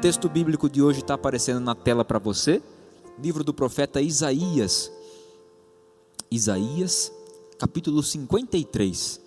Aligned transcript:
Texto 0.00 0.30
bíblico 0.30 0.66
de 0.70 0.80
hoje 0.80 1.00
está 1.00 1.12
aparecendo 1.12 1.60
na 1.60 1.74
tela 1.74 2.02
para 2.02 2.18
você. 2.18 2.62
Livro 3.22 3.44
do 3.44 3.52
profeta 3.52 4.00
Isaías. 4.00 4.90
Isaías, 6.30 7.12
capítulo 7.58 8.02
53. 8.02 9.20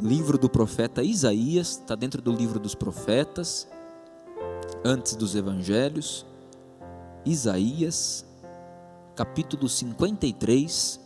Livro 0.00 0.36
do 0.36 0.50
profeta 0.50 1.00
Isaías, 1.00 1.78
está 1.78 1.94
dentro 1.94 2.20
do 2.20 2.32
livro 2.32 2.58
dos 2.58 2.74
profetas, 2.74 3.68
antes 4.84 5.14
dos 5.14 5.36
evangelhos. 5.36 6.26
Isaías, 7.24 8.26
capítulo 9.14 9.68
53, 9.68 10.98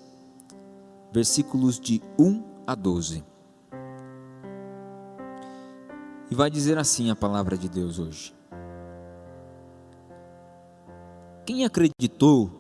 versículos 1.13 1.79
de 1.79 2.01
1 2.19 2.43
a 2.67 2.75
12. 2.75 3.23
E 6.31 6.35
vai 6.35 6.51
dizer 6.51 6.79
assim 6.79 7.11
a 7.11 7.17
palavra 7.17 7.59
de 7.59 7.69
Deus 7.69 7.99
hoje. 7.99 8.36
Quem 11.47 11.65
acreditou 11.65 12.51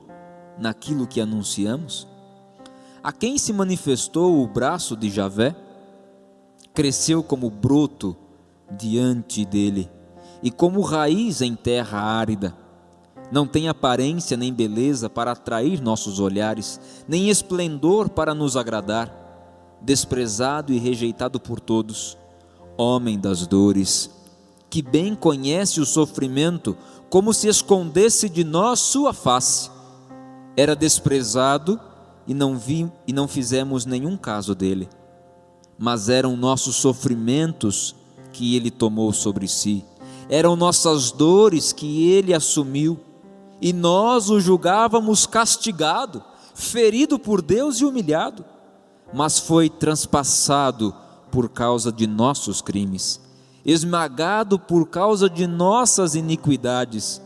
naquilo 0.56 1.08
que 1.08 1.20
anunciamos? 1.20 2.06
A 3.02 3.10
quem 3.10 3.36
se 3.36 3.52
manifestou 3.52 4.40
o 4.40 4.46
braço 4.46 4.96
de 4.96 5.10
Javé? 5.10 5.56
Cresceu 6.72 7.20
como 7.20 7.50
broto 7.50 8.16
diante 8.70 9.44
dele 9.44 9.90
e 10.40 10.52
como 10.52 10.82
raiz 10.82 11.40
em 11.40 11.56
terra 11.56 12.00
árida. 12.00 12.56
Não 13.32 13.44
tem 13.44 13.68
aparência 13.68 14.36
nem 14.36 14.54
beleza 14.54 15.10
para 15.10 15.32
atrair 15.32 15.82
nossos 15.82 16.20
olhares, 16.20 16.80
nem 17.08 17.28
esplendor 17.28 18.08
para 18.08 18.34
nos 18.34 18.56
agradar. 18.56 19.12
Desprezado 19.82 20.72
e 20.72 20.78
rejeitado 20.78 21.40
por 21.40 21.58
todos, 21.58 22.16
homem 22.78 23.18
das 23.18 23.48
dores, 23.48 24.08
que 24.70 24.82
bem 24.82 25.14
conhece 25.14 25.80
o 25.80 25.86
sofrimento, 25.86 26.76
como 27.08 27.32
se 27.32 27.48
escondesse 27.48 28.28
de 28.28 28.44
nós 28.44 28.80
sua 28.80 29.12
face. 29.12 29.70
Era 30.56 30.74
desprezado 30.74 31.80
e 32.26 32.34
não 32.34 32.56
vi 32.56 32.90
e 33.06 33.12
não 33.12 33.28
fizemos 33.28 33.86
nenhum 33.86 34.16
caso 34.16 34.54
dele. 34.54 34.88
Mas 35.78 36.08
eram 36.08 36.36
nossos 36.36 36.76
sofrimentos 36.76 37.94
que 38.32 38.56
ele 38.56 38.70
tomou 38.70 39.12
sobre 39.12 39.46
si. 39.46 39.84
Eram 40.28 40.56
nossas 40.56 41.12
dores 41.12 41.72
que 41.72 42.10
ele 42.10 42.34
assumiu, 42.34 42.98
e 43.60 43.72
nós 43.72 44.28
o 44.28 44.40
julgávamos 44.40 45.26
castigado, 45.26 46.22
ferido 46.54 47.18
por 47.18 47.40
Deus 47.40 47.80
e 47.80 47.84
humilhado, 47.84 48.44
mas 49.14 49.38
foi 49.38 49.70
transpassado 49.70 50.94
por 51.30 51.48
causa 51.48 51.92
de 51.92 52.06
nossos 52.06 52.60
crimes 52.60 53.25
esmagado 53.66 54.60
por 54.60 54.88
causa 54.88 55.28
de 55.28 55.44
nossas 55.44 56.14
iniquidades. 56.14 57.20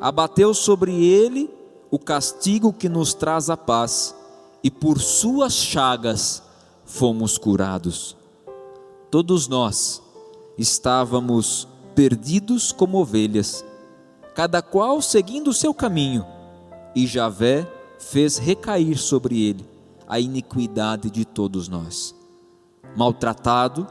Abateu 0.00 0.54
sobre 0.54 1.04
ele 1.04 1.50
o 1.90 1.98
castigo 1.98 2.72
que 2.72 2.88
nos 2.88 3.12
traz 3.12 3.50
a 3.50 3.56
paz, 3.56 4.14
e 4.62 4.70
por 4.70 5.00
suas 5.00 5.54
chagas 5.54 6.42
fomos 6.84 7.36
curados. 7.36 8.16
Todos 9.10 9.48
nós 9.48 10.00
estávamos 10.56 11.66
perdidos 11.94 12.70
como 12.70 12.98
ovelhas, 12.98 13.64
cada 14.34 14.62
qual 14.62 15.02
seguindo 15.02 15.48
o 15.48 15.54
seu 15.54 15.74
caminho, 15.74 16.24
e 16.94 17.04
Javé 17.06 17.66
fez 17.98 18.38
recair 18.38 18.96
sobre 18.96 19.42
ele 19.42 19.68
a 20.06 20.20
iniquidade 20.20 21.10
de 21.10 21.24
todos 21.24 21.68
nós. 21.68 22.14
Maltratado, 22.96 23.86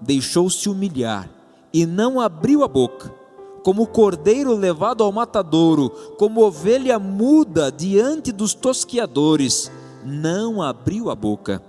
deixou-se 0.00 0.68
humilhar 0.68 1.39
e 1.72 1.86
não 1.86 2.20
abriu 2.20 2.64
a 2.64 2.68
boca, 2.68 3.14
como 3.62 3.86
cordeiro 3.86 4.54
levado 4.54 5.04
ao 5.04 5.12
matadouro, 5.12 5.90
como 6.18 6.42
ovelha 6.42 6.98
muda 6.98 7.70
diante 7.70 8.32
dos 8.32 8.54
tosquiadores, 8.54 9.70
não 10.04 10.62
abriu 10.62 11.10
a 11.10 11.14
boca. 11.14 11.62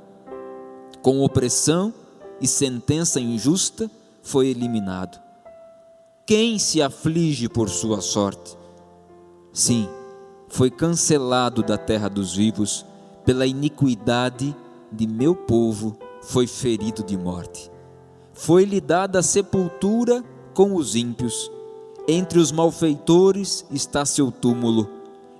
Com 1.01 1.21
opressão 1.21 1.93
e 2.39 2.47
sentença 2.47 3.19
injusta 3.19 3.89
foi 4.21 4.47
eliminado. 4.47 5.19
Quem 6.25 6.57
se 6.57 6.81
aflige 6.81 7.49
por 7.49 7.69
sua 7.69 8.01
sorte? 8.01 8.57
Sim, 9.51 9.87
foi 10.47 10.71
cancelado 10.71 11.61
da 11.61 11.77
terra 11.77 12.07
dos 12.07 12.35
vivos, 12.35 12.85
pela 13.25 13.45
iniquidade 13.45 14.55
de 14.91 15.07
meu 15.07 15.35
povo 15.35 15.97
foi 16.21 16.47
ferido 16.47 17.03
de 17.03 17.17
morte 17.17 17.70
foi-lhe 18.41 18.81
dada 18.81 19.21
sepultura 19.21 20.23
com 20.55 20.73
os 20.73 20.95
ímpios. 20.95 21.51
Entre 22.07 22.39
os 22.39 22.51
malfeitores 22.51 23.63
está 23.69 24.03
seu 24.03 24.31
túmulo, 24.31 24.89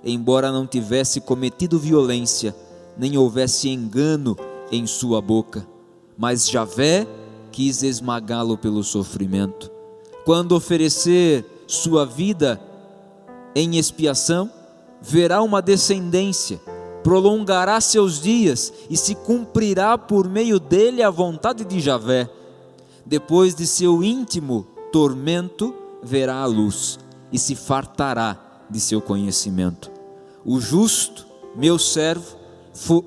embora 0.04 0.52
não 0.52 0.68
tivesse 0.68 1.20
cometido 1.20 1.80
violência, 1.80 2.54
nem 2.96 3.18
houvesse 3.18 3.68
engano 3.68 4.36
em 4.70 4.86
sua 4.86 5.20
boca. 5.20 5.66
Mas 6.16 6.48
Javé 6.48 7.04
quis 7.50 7.82
esmagá-lo 7.82 8.56
pelo 8.56 8.84
sofrimento. 8.84 9.68
Quando 10.24 10.52
oferecer 10.52 11.44
sua 11.66 12.06
vida 12.06 12.60
em 13.52 13.78
expiação, 13.78 14.48
verá 15.00 15.42
uma 15.42 15.60
descendência, 15.60 16.60
prolongará 17.02 17.80
seus 17.80 18.20
dias 18.20 18.72
e 18.88 18.96
se 18.96 19.16
cumprirá 19.16 19.98
por 19.98 20.28
meio 20.28 20.60
dele 20.60 21.02
a 21.02 21.10
vontade 21.10 21.64
de 21.64 21.80
Javé 21.80 22.30
depois 23.04 23.54
de 23.54 23.66
seu 23.66 24.02
íntimo 24.02 24.66
tormento, 24.92 25.74
verá 26.02 26.36
a 26.36 26.46
luz 26.46 26.98
e 27.32 27.38
se 27.38 27.54
fartará 27.54 28.64
de 28.68 28.80
seu 28.80 29.00
conhecimento. 29.00 29.90
O 30.44 30.60
justo, 30.60 31.26
meu 31.56 31.78
servo, 31.78 32.36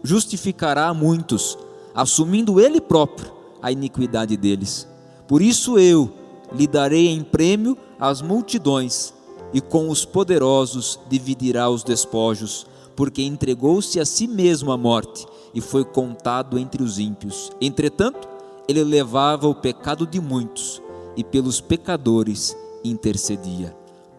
justificará 0.03 0.87
a 0.87 0.93
muitos, 0.93 1.57
assumindo 1.93 2.59
ele 2.59 2.79
próprio 2.79 3.31
a 3.61 3.71
iniquidade 3.71 4.37
deles. 4.37 4.87
Por 5.27 5.41
isso 5.41 5.79
eu 5.79 6.11
lhe 6.53 6.67
darei 6.67 7.07
em 7.07 7.23
prêmio 7.23 7.77
as 7.99 8.21
multidões, 8.21 9.13
e 9.53 9.61
com 9.61 9.89
os 9.89 10.03
poderosos 10.05 10.99
dividirá 11.09 11.69
os 11.69 11.83
despojos, 11.83 12.67
porque 12.95 13.21
entregou-se 13.21 13.99
a 13.99 14.05
si 14.05 14.27
mesmo 14.27 14.71
à 14.71 14.77
morte 14.77 15.25
e 15.53 15.61
foi 15.61 15.83
contado 15.83 16.57
entre 16.57 16.83
os 16.83 16.99
ímpios. 16.99 17.51
Entretanto, 17.59 18.27
ele 18.67 18.83
levava 18.83 19.47
o 19.47 19.55
pecado 19.55 20.07
de 20.07 20.19
muitos 20.19 20.81
e 21.15 21.23
pelos 21.23 21.61
pecadores 21.61 22.55
intercedia. 22.83 23.75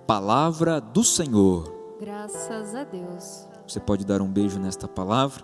Palavra 0.07 0.81
do 0.81 1.03
Senhor. 1.03 1.73
Graças 2.01 2.75
a 2.75 2.85
Deus. 2.85 3.47
Você 3.67 3.81
pode 3.81 4.05
dar 4.05 4.23
um 4.23 4.31
beijo 4.31 4.59
nesta 4.59 4.87
palavra? 4.87 5.43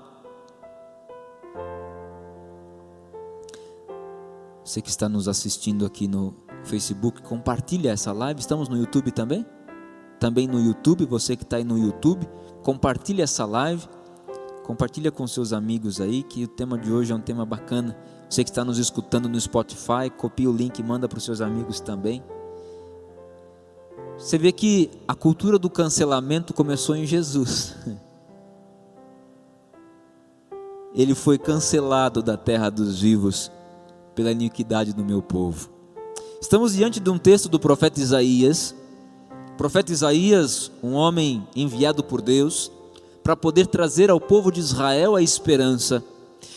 Você 4.64 4.81
que 4.81 4.88
está 4.88 5.08
nos 5.08 5.26
assistindo 5.26 5.84
aqui 5.84 6.06
no 6.06 6.34
Facebook, 6.62 7.22
compartilha 7.22 7.90
essa 7.90 8.12
live. 8.12 8.40
Estamos 8.40 8.69
no 8.69 8.76
YouTube 8.76 9.10
também? 9.10 9.44
Também 10.20 10.46
no 10.46 10.60
YouTube, 10.60 11.05
você 11.05 11.34
que 11.34 11.43
está 11.43 11.56
aí 11.56 11.64
no 11.64 11.76
YouTube, 11.76 12.28
compartilha 12.62 13.25
essa 13.25 13.44
live. 13.44 13.88
Compartilha 14.62 15.10
com 15.10 15.26
seus 15.26 15.52
amigos 15.52 16.00
aí 16.00 16.22
que 16.22 16.44
o 16.44 16.48
tema 16.48 16.78
de 16.78 16.93
hoje 16.93 17.12
é 17.12 17.16
um 17.16 17.20
tema 17.20 17.44
bacana. 17.44 17.98
Você 18.32 18.44
que 18.44 18.49
está 18.49 18.64
nos 18.64 18.79
escutando 18.79 19.29
no 19.29 19.38
Spotify, 19.38 20.08
copia 20.17 20.49
o 20.49 20.56
link 20.56 20.79
e 20.79 20.82
manda 20.82 21.06
para 21.06 21.19
os 21.19 21.25
seus 21.25 21.43
amigos 21.43 21.81
também. 21.81 22.25
Você 24.17 24.38
vê 24.38 24.50
que 24.50 24.90
a 25.06 25.14
cultura 25.14 25.58
do 25.58 25.69
cancelamento 25.69 26.55
começou 26.55 26.96
em 26.96 27.05
Jesus. 27.05 27.76
Ele 30.96 31.14
foi 31.14 31.37
cancelado 31.37 32.23
da 32.23 32.34
terra 32.38 32.70
dos 32.70 33.02
vivos 33.02 33.52
pela 34.14 34.32
iniquidade 34.32 34.94
do 34.94 35.05
meu 35.05 35.20
povo. 35.20 35.69
Estamos 36.40 36.73
diante 36.73 37.00
de 37.00 37.11
um 37.11 37.19
texto 37.19 37.50
do 37.50 37.61
profeta 37.61 38.00
Isaías. 38.00 38.75
O 39.52 39.56
profeta 39.58 39.93
Isaías, 39.93 40.73
um 40.82 40.94
homem 40.94 41.46
enviado 41.55 42.02
por 42.02 42.23
Deus 42.23 42.73
para 43.23 43.37
poder 43.37 43.67
trazer 43.67 44.08
ao 44.11 44.19
povo 44.19 44.50
de 44.50 44.61
Israel 44.61 45.17
a 45.17 45.20
esperança. 45.20 46.02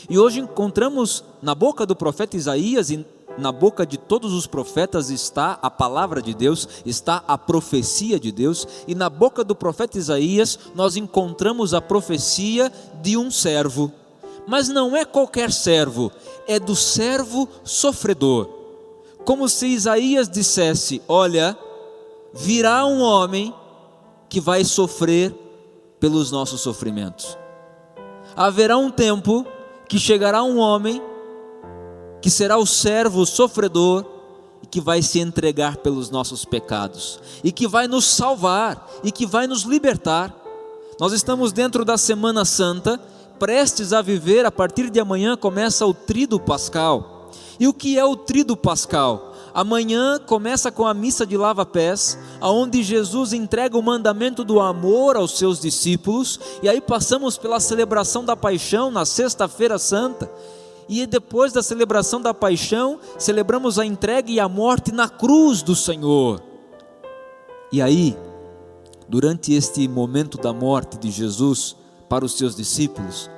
E 0.09 0.17
hoje 0.17 0.39
encontramos 0.39 1.23
na 1.41 1.55
boca 1.55 1.85
do 1.85 1.95
profeta 1.95 2.37
Isaías 2.37 2.89
e 2.89 3.05
na 3.37 3.51
boca 3.51 3.85
de 3.85 3.97
todos 3.97 4.33
os 4.33 4.47
profetas 4.47 5.09
está 5.09 5.59
a 5.61 5.69
palavra 5.69 6.21
de 6.21 6.33
Deus, 6.33 6.67
está 6.85 7.23
a 7.27 7.37
profecia 7.37 8.19
de 8.19 8.31
Deus, 8.31 8.67
e 8.87 8.95
na 8.95 9.09
boca 9.09 9.43
do 9.43 9.55
profeta 9.55 9.97
Isaías 9.97 10.57
nós 10.73 10.95
encontramos 10.95 11.73
a 11.73 11.81
profecia 11.81 12.71
de 13.01 13.17
um 13.17 13.29
servo. 13.29 13.91
Mas 14.47 14.69
não 14.69 14.95
é 14.95 15.03
qualquer 15.03 15.51
servo, 15.51 16.11
é 16.47 16.59
do 16.59 16.75
servo 16.75 17.49
sofredor. 17.63 18.47
Como 19.25 19.49
se 19.49 19.67
Isaías 19.67 20.29
dissesse: 20.29 21.01
Olha, 21.07 21.57
virá 22.33 22.85
um 22.85 23.01
homem 23.01 23.53
que 24.29 24.39
vai 24.39 24.63
sofrer 24.63 25.33
pelos 25.99 26.31
nossos 26.31 26.61
sofrimentos. 26.61 27.35
Haverá 28.35 28.77
um 28.77 28.91
tempo 28.91 29.45
que 29.87 29.99
chegará 29.99 30.43
um 30.43 30.57
homem 30.57 31.01
que 32.21 32.29
será 32.29 32.57
o 32.57 32.65
servo 32.65 33.25
sofredor 33.25 34.03
e 34.63 34.65
que 34.65 34.81
vai 34.81 35.01
se 35.01 35.19
entregar 35.19 35.77
pelos 35.77 36.09
nossos 36.09 36.43
pecados 36.43 37.19
e 37.43 37.51
que 37.51 37.67
vai 37.67 37.87
nos 37.87 38.05
salvar 38.05 38.89
e 39.03 39.11
que 39.11 39.25
vai 39.25 39.45
nos 39.45 39.61
libertar. 39.61 40.35
Nós 40.99 41.13
estamos 41.13 41.51
dentro 41.51 41.85
da 41.85 41.97
Semana 41.97 42.43
Santa, 42.45 42.97
prestes 43.37 43.93
a 43.93 44.01
viver, 44.01 44.45
a 44.45 44.51
partir 44.51 44.89
de 44.89 44.99
amanhã 44.99 45.37
começa 45.37 45.85
o 45.85 45.93
Trido 45.93 46.39
Pascal. 46.39 47.29
E 47.59 47.67
o 47.67 47.73
que 47.73 47.99
é 47.99 48.03
o 48.03 48.15
Trido 48.15 48.57
Pascal? 48.57 49.34
Amanhã 49.55 50.19
começa 50.19 50.69
com 50.69 50.85
a 50.85 50.93
missa 50.93 51.25
de 51.25 51.37
lava-pés, 51.37 52.19
aonde 52.41 52.83
Jesus 52.83 53.31
entrega 53.31 53.77
o 53.77 53.81
mandamento 53.81 54.43
do 54.43 54.59
amor 54.59 55.15
aos 55.15 55.37
seus 55.37 55.61
discípulos, 55.61 56.37
e 56.61 56.67
aí 56.67 56.81
passamos 56.81 57.37
pela 57.37 57.61
celebração 57.61 58.25
da 58.25 58.35
paixão 58.35 58.91
na 58.91 59.05
Sexta-feira 59.05 59.79
Santa, 59.79 60.29
e 60.89 61.05
depois 61.05 61.53
da 61.53 61.63
celebração 61.63 62.21
da 62.21 62.33
paixão, 62.33 62.99
celebramos 63.17 63.79
a 63.79 63.85
entrega 63.85 64.29
e 64.29 64.41
a 64.41 64.49
morte 64.49 64.91
na 64.91 65.07
cruz 65.07 65.61
do 65.61 65.73
Senhor. 65.73 66.43
E 67.71 67.81
aí, 67.81 68.13
durante 69.07 69.53
este 69.53 69.87
momento 69.87 70.37
da 70.37 70.51
morte 70.51 70.97
de 70.97 71.09
Jesus 71.09 71.77
para 72.09 72.25
os 72.25 72.37
seus 72.37 72.57
discípulos, 72.57 73.29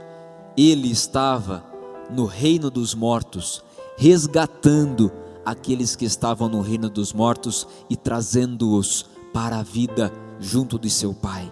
ele 0.58 0.90
estava 0.90 1.63
no 2.10 2.25
reino 2.25 2.72
dos 2.72 2.96
mortos, 2.96 3.63
resgatando 3.96 5.12
aqueles 5.48 5.96
que 5.96 6.04
estavam 6.04 6.50
no 6.50 6.60
reino 6.60 6.90
dos 6.90 7.14
mortos 7.14 7.66
e 7.90 7.96
trazendo-os 7.96 9.06
para 9.34 9.60
a 9.60 9.64
vida 9.64 10.12
junto 10.42 10.78
de 10.78 10.90
seu 10.90 11.14
Pai. 11.14 11.50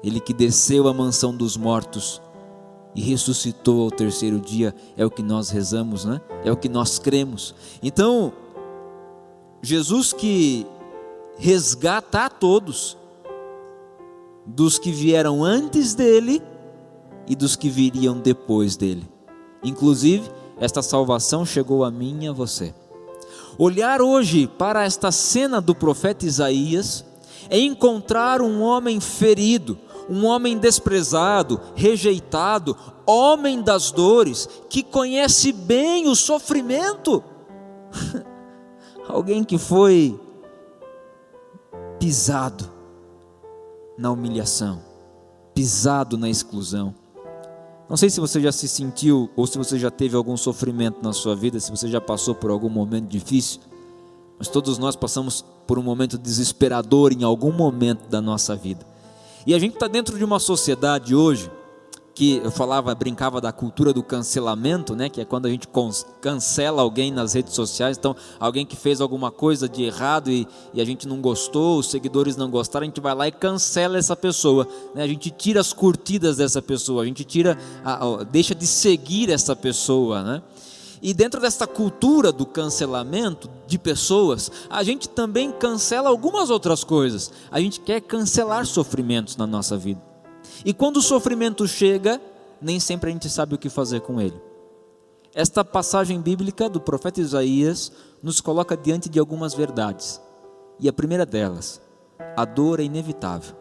Ele 0.00 0.20
que 0.20 0.32
desceu 0.32 0.86
à 0.86 0.94
mansão 0.94 1.34
dos 1.34 1.56
mortos 1.56 2.22
e 2.94 3.00
ressuscitou 3.00 3.82
ao 3.82 3.90
terceiro 3.90 4.38
dia, 4.38 4.72
é 4.96 5.04
o 5.04 5.10
que 5.10 5.24
nós 5.24 5.50
rezamos, 5.50 6.04
né? 6.04 6.20
É 6.44 6.52
o 6.52 6.56
que 6.56 6.68
nós 6.68 7.00
cremos. 7.00 7.52
Então, 7.82 8.32
Jesus 9.60 10.12
que 10.12 10.64
resgata 11.36 12.26
a 12.26 12.30
todos, 12.30 12.96
dos 14.46 14.78
que 14.78 14.92
vieram 14.92 15.42
antes 15.42 15.96
dele 15.96 16.40
e 17.26 17.34
dos 17.34 17.56
que 17.56 17.68
viriam 17.68 18.20
depois 18.20 18.76
dele. 18.76 19.02
Inclusive, 19.64 20.30
esta 20.60 20.82
salvação 20.82 21.46
chegou 21.46 21.84
a 21.84 21.90
mim 21.90 22.24
e 22.24 22.28
a 22.28 22.32
você. 22.32 22.74
Olhar 23.58 24.00
hoje 24.00 24.46
para 24.46 24.84
esta 24.84 25.10
cena 25.10 25.60
do 25.60 25.74
profeta 25.74 26.26
Isaías 26.26 27.04
é 27.50 27.58
encontrar 27.58 28.40
um 28.40 28.62
homem 28.62 29.00
ferido, 29.00 29.78
um 30.08 30.24
homem 30.26 30.58
desprezado, 30.58 31.60
rejeitado, 31.74 32.76
homem 33.06 33.62
das 33.62 33.90
dores, 33.90 34.48
que 34.68 34.82
conhece 34.82 35.52
bem 35.52 36.08
o 36.08 36.14
sofrimento. 36.14 37.22
Alguém 39.08 39.42
que 39.42 39.58
foi 39.58 40.18
pisado 41.98 42.70
na 43.96 44.10
humilhação, 44.10 44.80
pisado 45.54 46.16
na 46.16 46.28
exclusão. 46.28 46.94
Não 47.88 47.96
sei 47.96 48.10
se 48.10 48.20
você 48.20 48.40
já 48.40 48.52
se 48.52 48.68
sentiu 48.68 49.30
ou 49.34 49.46
se 49.46 49.56
você 49.56 49.78
já 49.78 49.90
teve 49.90 50.14
algum 50.14 50.36
sofrimento 50.36 50.98
na 51.02 51.12
sua 51.12 51.34
vida, 51.34 51.58
se 51.58 51.70
você 51.70 51.88
já 51.88 52.00
passou 52.00 52.34
por 52.34 52.50
algum 52.50 52.68
momento 52.68 53.06
difícil, 53.06 53.60
mas 54.38 54.48
todos 54.48 54.76
nós 54.76 54.94
passamos 54.94 55.44
por 55.66 55.78
um 55.78 55.82
momento 55.82 56.18
desesperador 56.18 57.12
em 57.12 57.24
algum 57.24 57.50
momento 57.50 58.06
da 58.08 58.20
nossa 58.20 58.54
vida. 58.54 58.86
E 59.46 59.54
a 59.54 59.58
gente 59.58 59.74
está 59.74 59.88
dentro 59.88 60.18
de 60.18 60.24
uma 60.24 60.38
sociedade 60.38 61.14
hoje 61.14 61.50
que 62.18 62.38
eu 62.42 62.50
falava, 62.50 62.92
brincava 62.96 63.40
da 63.40 63.52
cultura 63.52 63.92
do 63.92 64.02
cancelamento, 64.02 64.96
né? 64.96 65.08
Que 65.08 65.20
é 65.20 65.24
quando 65.24 65.46
a 65.46 65.50
gente 65.50 65.68
cancela 66.20 66.82
alguém 66.82 67.12
nas 67.12 67.32
redes 67.32 67.54
sociais. 67.54 67.96
Então, 67.96 68.16
alguém 68.40 68.66
que 68.66 68.74
fez 68.74 69.00
alguma 69.00 69.30
coisa 69.30 69.68
de 69.68 69.84
errado 69.84 70.28
e, 70.28 70.44
e, 70.74 70.80
a 70.80 70.84
gente 70.84 71.06
não 71.06 71.20
gostou, 71.20 71.78
os 71.78 71.88
seguidores 71.88 72.36
não 72.36 72.50
gostaram, 72.50 72.82
a 72.82 72.88
gente 72.88 73.00
vai 73.00 73.14
lá 73.14 73.28
e 73.28 73.30
cancela 73.30 73.96
essa 73.96 74.16
pessoa. 74.16 74.66
Né? 74.96 75.04
A 75.04 75.06
gente 75.06 75.30
tira 75.30 75.60
as 75.60 75.72
curtidas 75.72 76.38
dessa 76.38 76.60
pessoa, 76.60 77.04
a 77.04 77.06
gente 77.06 77.22
tira, 77.22 77.56
a, 77.84 78.04
a, 78.04 78.24
deixa 78.24 78.52
de 78.52 78.66
seguir 78.66 79.30
essa 79.30 79.54
pessoa, 79.54 80.24
né? 80.24 80.42
E 81.00 81.14
dentro 81.14 81.40
dessa 81.40 81.68
cultura 81.68 82.32
do 82.32 82.44
cancelamento 82.44 83.48
de 83.64 83.78
pessoas, 83.78 84.50
a 84.68 84.82
gente 84.82 85.08
também 85.08 85.52
cancela 85.52 86.08
algumas 86.08 86.50
outras 86.50 86.82
coisas. 86.82 87.30
A 87.48 87.60
gente 87.60 87.78
quer 87.78 88.00
cancelar 88.00 88.66
sofrimentos 88.66 89.36
na 89.36 89.46
nossa 89.46 89.76
vida. 89.76 90.08
E 90.64 90.72
quando 90.72 90.98
o 90.98 91.02
sofrimento 91.02 91.66
chega, 91.66 92.20
nem 92.60 92.80
sempre 92.80 93.10
a 93.10 93.12
gente 93.12 93.28
sabe 93.28 93.54
o 93.54 93.58
que 93.58 93.68
fazer 93.68 94.00
com 94.00 94.20
ele. 94.20 94.40
Esta 95.34 95.64
passagem 95.64 96.20
bíblica 96.20 96.68
do 96.68 96.80
profeta 96.80 97.20
Isaías 97.20 97.92
nos 98.22 98.40
coloca 98.40 98.76
diante 98.76 99.08
de 99.08 99.18
algumas 99.18 99.54
verdades. 99.54 100.20
E 100.80 100.88
a 100.88 100.92
primeira 100.92 101.26
delas, 101.26 101.80
a 102.36 102.44
dor 102.44 102.80
é 102.80 102.84
inevitável. 102.84 103.54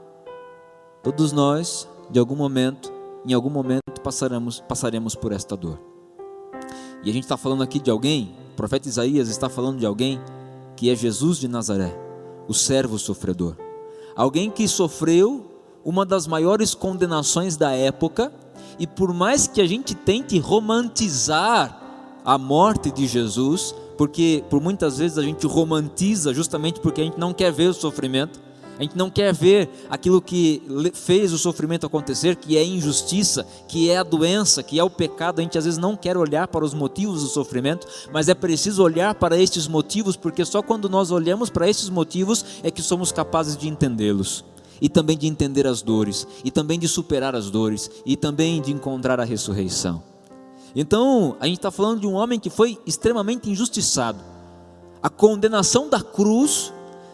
Todos 1.03 1.31
nós, 1.31 1.87
de 2.09 2.19
algum 2.19 2.35
momento, 2.35 2.91
em 3.25 3.33
algum 3.33 3.49
momento 3.49 4.01
passaremos, 4.03 4.59
passaremos 4.61 5.15
por 5.15 5.31
esta 5.31 5.55
dor. 5.55 5.79
E 7.03 7.09
a 7.09 7.13
gente 7.13 7.23
está 7.23 7.37
falando 7.37 7.63
aqui 7.63 7.79
de 7.79 7.91
alguém, 7.91 8.35
o 8.53 8.55
profeta 8.55 8.87
Isaías 8.87 9.29
está 9.29 9.49
falando 9.49 9.79
de 9.79 9.85
alguém 9.85 10.19
que 10.75 10.89
é 10.89 10.95
Jesus 10.95 11.37
de 11.37 11.47
Nazaré, 11.47 11.93
o 12.47 12.53
servo 12.53 12.97
sofredor. 12.97 13.55
Alguém 14.15 14.49
que 14.49 14.67
sofreu 14.67 15.45
uma 15.83 16.05
das 16.05 16.27
maiores 16.27 16.73
condenações 16.73 17.55
da 17.55 17.71
época, 17.71 18.31
e 18.79 18.85
por 18.85 19.13
mais 19.13 19.47
que 19.47 19.61
a 19.61 19.67
gente 19.67 19.95
tente 19.95 20.37
romantizar 20.39 21.81
a 22.23 22.37
morte 22.37 22.91
de 22.91 23.07
Jesus, 23.07 23.73
porque 23.97 24.43
por 24.49 24.61
muitas 24.61 24.97
vezes 24.97 25.17
a 25.17 25.23
gente 25.23 25.47
romantiza 25.47 26.33
justamente 26.33 26.79
porque 26.79 27.01
a 27.01 27.03
gente 27.03 27.19
não 27.19 27.33
quer 27.33 27.51
ver 27.51 27.69
o 27.69 27.73
sofrimento, 27.73 28.39
a 28.77 28.83
gente 28.83 28.95
não 28.95 29.09
quer 29.09 29.33
ver 29.33 29.69
aquilo 29.89 30.21
que 30.21 30.61
fez 30.93 31.33
o 31.33 31.37
sofrimento 31.37 31.87
acontecer, 31.87 32.35
que 32.35 32.55
é 32.55 32.63
injustiça, 32.63 33.45
que 33.67 33.89
é 33.89 33.97
a 33.97 34.03
doença, 34.03 34.61
que 34.61 34.77
é 34.77 34.83
o 34.83 34.89
pecado. 34.89 35.39
A 35.39 35.41
gente 35.41 35.57
às 35.57 35.65
vezes 35.65 35.79
não 35.79 35.95
quer 35.95 36.15
olhar 36.15 36.47
para 36.47 36.63
os 36.63 36.75
motivos 36.75 37.23
do 37.23 37.27
sofrimento, 37.27 37.87
mas 38.13 38.29
é 38.29 38.35
preciso 38.35 38.83
olhar 38.83 39.15
para 39.15 39.35
estes 39.35 39.67
motivos, 39.67 40.15
porque 40.15 40.45
só 40.45 40.61
quando 40.61 40.87
nós 40.87 41.09
olhamos 41.09 41.49
para 41.49 41.67
estes 41.67 41.89
motivos 41.89 42.45
é 42.61 42.69
que 42.69 42.83
somos 42.83 43.11
capazes 43.11 43.57
de 43.57 43.67
entendê-los. 43.67 44.45
E 44.81 44.89
também 44.89 45.17
de 45.17 45.27
entender 45.27 45.65
as 45.65 45.81
dores, 45.81 46.27
e 46.43 46.51
também 46.51 46.77
de 46.77 46.87
superar 46.87 47.35
as 47.35 47.49
dores, 47.49 47.89
e 48.05 48.15
também 48.15 48.61
de 48.61 48.71
encontrar 48.71 49.19
a 49.19 49.23
ressurreição. 49.23 50.03
Então, 50.75 51.35
a 51.39 51.47
gente 51.47 51.57
está 51.57 51.71
falando 51.71 52.01
de 52.01 52.07
um 52.07 52.13
homem 52.13 52.39
que 52.39 52.49
foi 52.49 52.77
extremamente 52.85 53.49
injustiçado. 53.49 54.19
A 55.01 55.09
condenação 55.09 55.89
da 55.89 56.01
cruz 56.01 56.73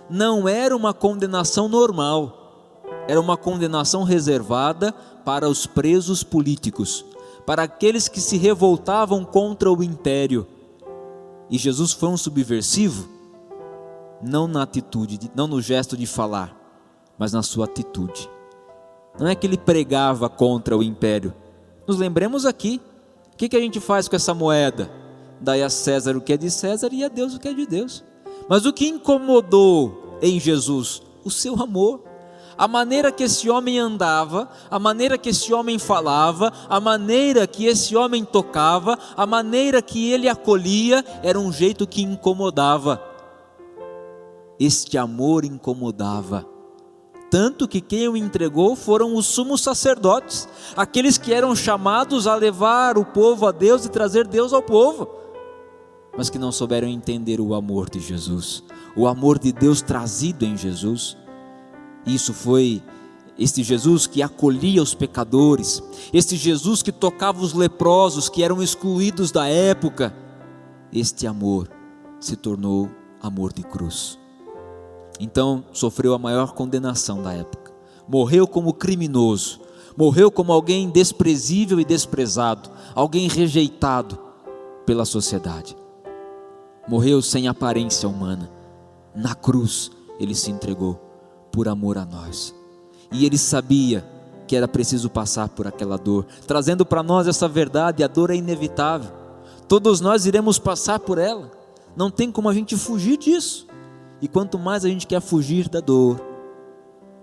não 0.09 0.47
era 0.47 0.75
uma 0.75 0.93
condenação 0.93 1.69
normal, 1.69 2.83
era 3.07 3.19
uma 3.19 3.37
condenação 3.37 4.03
reservada 4.03 4.93
para 5.23 5.47
os 5.49 5.65
presos 5.65 6.23
políticos, 6.23 7.05
para 7.45 7.63
aqueles 7.63 8.07
que 8.07 8.21
se 8.21 8.37
revoltavam 8.37 9.23
contra 9.23 9.71
o 9.71 9.83
império. 9.83 10.45
E 11.49 11.57
Jesus 11.57 11.91
foi 11.91 12.09
um 12.09 12.17
subversivo, 12.17 13.07
não 14.21 14.47
na 14.47 14.63
atitude, 14.63 15.31
não 15.35 15.47
no 15.47 15.61
gesto 15.61 15.95
de 15.97 16.05
falar, 16.05 16.57
mas 17.17 17.33
na 17.33 17.43
sua 17.43 17.65
atitude. 17.65 18.29
Não 19.19 19.27
é 19.27 19.35
que 19.35 19.45
ele 19.45 19.57
pregava 19.57 20.27
contra 20.29 20.77
o 20.77 20.83
império. 20.83 21.33
Nos 21.87 21.97
lembremos 21.97 22.45
aqui, 22.45 22.81
o 23.33 23.37
que, 23.37 23.49
que 23.49 23.57
a 23.57 23.59
gente 23.59 23.79
faz 23.79 24.07
com 24.07 24.15
essa 24.15 24.33
moeda? 24.33 24.89
Dai 25.39 25.61
a 25.61 25.69
César 25.69 26.15
o 26.15 26.21
que 26.21 26.33
é 26.33 26.37
de 26.37 26.49
César 26.49 26.89
e 26.91 27.03
a 27.03 27.07
Deus 27.07 27.35
o 27.35 27.39
que 27.39 27.47
é 27.47 27.53
de 27.53 27.65
Deus. 27.65 28.03
Mas 28.47 28.65
o 28.65 28.73
que 28.73 28.87
incomodou 28.87 30.17
em 30.21 30.39
Jesus? 30.39 31.01
O 31.23 31.29
seu 31.29 31.61
amor. 31.61 32.01
A 32.57 32.67
maneira 32.67 33.11
que 33.11 33.23
esse 33.23 33.49
homem 33.49 33.79
andava, 33.79 34.47
a 34.69 34.77
maneira 34.77 35.17
que 35.17 35.29
esse 35.29 35.53
homem 35.53 35.79
falava, 35.79 36.53
a 36.69 36.79
maneira 36.79 37.47
que 37.47 37.65
esse 37.65 37.95
homem 37.95 38.23
tocava, 38.23 38.97
a 39.17 39.25
maneira 39.25 39.81
que 39.81 40.11
ele 40.11 40.29
acolhia, 40.29 41.03
era 41.23 41.39
um 41.39 41.51
jeito 41.51 41.87
que 41.87 42.03
incomodava. 42.03 43.01
Este 44.59 44.97
amor 44.97 45.43
incomodava. 45.43 46.52
Tanto 47.33 47.67
que 47.67 47.81
quem 47.81 48.07
o 48.07 48.15
entregou 48.15 48.75
foram 48.75 49.15
os 49.15 49.25
sumos 49.25 49.61
sacerdotes, 49.61 50.47
aqueles 50.77 51.17
que 51.17 51.33
eram 51.33 51.55
chamados 51.55 52.27
a 52.27 52.35
levar 52.35 52.95
o 52.95 53.03
povo 53.03 53.47
a 53.47 53.51
Deus 53.51 53.83
e 53.85 53.89
trazer 53.89 54.27
Deus 54.27 54.53
ao 54.53 54.61
povo, 54.61 55.09
mas 56.15 56.29
que 56.29 56.37
não 56.37 56.51
souberam 56.51 56.87
entender 56.87 57.41
o 57.41 57.55
amor 57.55 57.89
de 57.89 57.99
Jesus, 57.99 58.63
o 58.95 59.07
amor 59.07 59.39
de 59.39 59.51
Deus 59.51 59.81
trazido 59.81 60.45
em 60.45 60.55
Jesus. 60.55 61.17
Isso 62.05 62.35
foi 62.35 62.83
este 63.35 63.63
Jesus 63.63 64.05
que 64.05 64.21
acolhia 64.21 64.83
os 64.83 64.93
pecadores, 64.93 65.81
este 66.13 66.35
Jesus 66.35 66.83
que 66.83 66.91
tocava 66.91 67.41
os 67.41 67.51
leprosos 67.51 68.29
que 68.29 68.43
eram 68.43 68.61
excluídos 68.61 69.31
da 69.31 69.47
época. 69.47 70.15
Este 70.93 71.25
amor 71.25 71.67
se 72.19 72.35
tornou 72.35 72.91
amor 73.19 73.51
de 73.51 73.63
cruz. 73.63 74.21
Então 75.23 75.63
sofreu 75.71 76.13
a 76.13 76.19
maior 76.19 76.51
condenação 76.51 77.23
da 77.23 77.31
época. 77.31 77.71
Morreu 78.05 78.45
como 78.45 78.73
criminoso, 78.73 79.61
morreu 79.95 80.29
como 80.29 80.51
alguém 80.51 80.89
desprezível 80.89 81.79
e 81.79 81.85
desprezado, 81.85 82.69
alguém 82.93 83.29
rejeitado 83.29 84.19
pela 84.85 85.05
sociedade. 85.05 85.77
Morreu 86.89 87.21
sem 87.21 87.47
aparência 87.47 88.09
humana. 88.09 88.51
Na 89.15 89.33
cruz 89.33 89.89
ele 90.19 90.35
se 90.35 90.51
entregou 90.51 90.99
por 91.53 91.69
amor 91.69 91.97
a 91.97 92.03
nós. 92.03 92.53
E 93.09 93.25
ele 93.25 93.37
sabia 93.37 94.05
que 94.45 94.57
era 94.57 94.67
preciso 94.67 95.09
passar 95.09 95.47
por 95.47 95.65
aquela 95.65 95.95
dor, 95.95 96.25
trazendo 96.45 96.85
para 96.85 97.01
nós 97.01 97.27
essa 97.27 97.47
verdade: 97.47 98.03
a 98.03 98.07
dor 98.07 98.29
é 98.29 98.35
inevitável. 98.35 99.09
Todos 99.69 100.01
nós 100.01 100.25
iremos 100.25 100.59
passar 100.59 100.99
por 100.99 101.17
ela. 101.17 101.49
Não 101.95 102.11
tem 102.11 102.29
como 102.29 102.49
a 102.49 102.53
gente 102.53 102.75
fugir 102.75 103.15
disso. 103.15 103.71
E 104.21 104.27
quanto 104.27 104.57
mais 104.57 104.85
a 104.85 104.89
gente 104.89 105.05
quer 105.05 105.21
fugir 105.21 105.67
da 105.69 105.79
dor, 105.79 106.21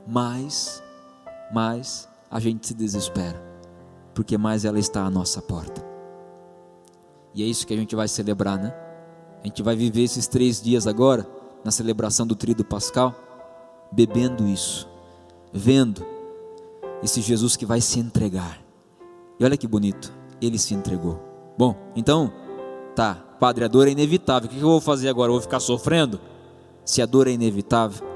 mais, 0.06 0.82
mais 1.52 2.08
a 2.30 2.38
gente 2.38 2.66
se 2.66 2.74
desespera, 2.74 3.42
porque 4.14 4.36
mais 4.36 4.64
ela 4.64 4.78
está 4.78 5.04
à 5.04 5.10
nossa 5.10 5.40
porta. 5.40 5.84
E 7.34 7.42
é 7.42 7.46
isso 7.46 7.66
que 7.66 7.74
a 7.74 7.76
gente 7.76 7.94
vai 7.94 8.08
celebrar, 8.08 8.58
né? 8.58 8.74
A 9.42 9.46
gente 9.46 9.62
vai 9.62 9.74
viver 9.74 10.02
esses 10.02 10.26
três 10.26 10.60
dias 10.60 10.86
agora, 10.86 11.26
na 11.64 11.70
celebração 11.70 12.26
do 12.26 12.34
Tríduo 12.34 12.64
Pascal, 12.64 13.14
bebendo 13.92 14.46
isso, 14.46 14.88
vendo 15.52 16.04
esse 17.02 17.20
Jesus 17.20 17.56
que 17.56 17.64
vai 17.64 17.80
se 17.80 17.98
entregar. 17.98 18.60
E 19.38 19.44
olha 19.44 19.56
que 19.56 19.66
bonito, 19.66 20.12
ele 20.40 20.58
se 20.58 20.74
entregou. 20.74 21.18
Bom, 21.56 21.74
então, 21.96 22.32
tá, 22.94 23.14
Padre, 23.38 23.64
a 23.64 23.68
dor 23.68 23.88
é 23.88 23.90
inevitável. 23.90 24.48
O 24.48 24.52
que 24.52 24.58
eu 24.58 24.68
vou 24.68 24.80
fazer 24.80 25.08
agora? 25.08 25.30
Eu 25.30 25.34
vou 25.34 25.42
ficar 25.42 25.60
sofrendo? 25.60 26.20
Se 26.84 27.00
a 27.00 27.06
dor 27.06 27.28
é 27.28 27.32
inevitável, 27.32 28.06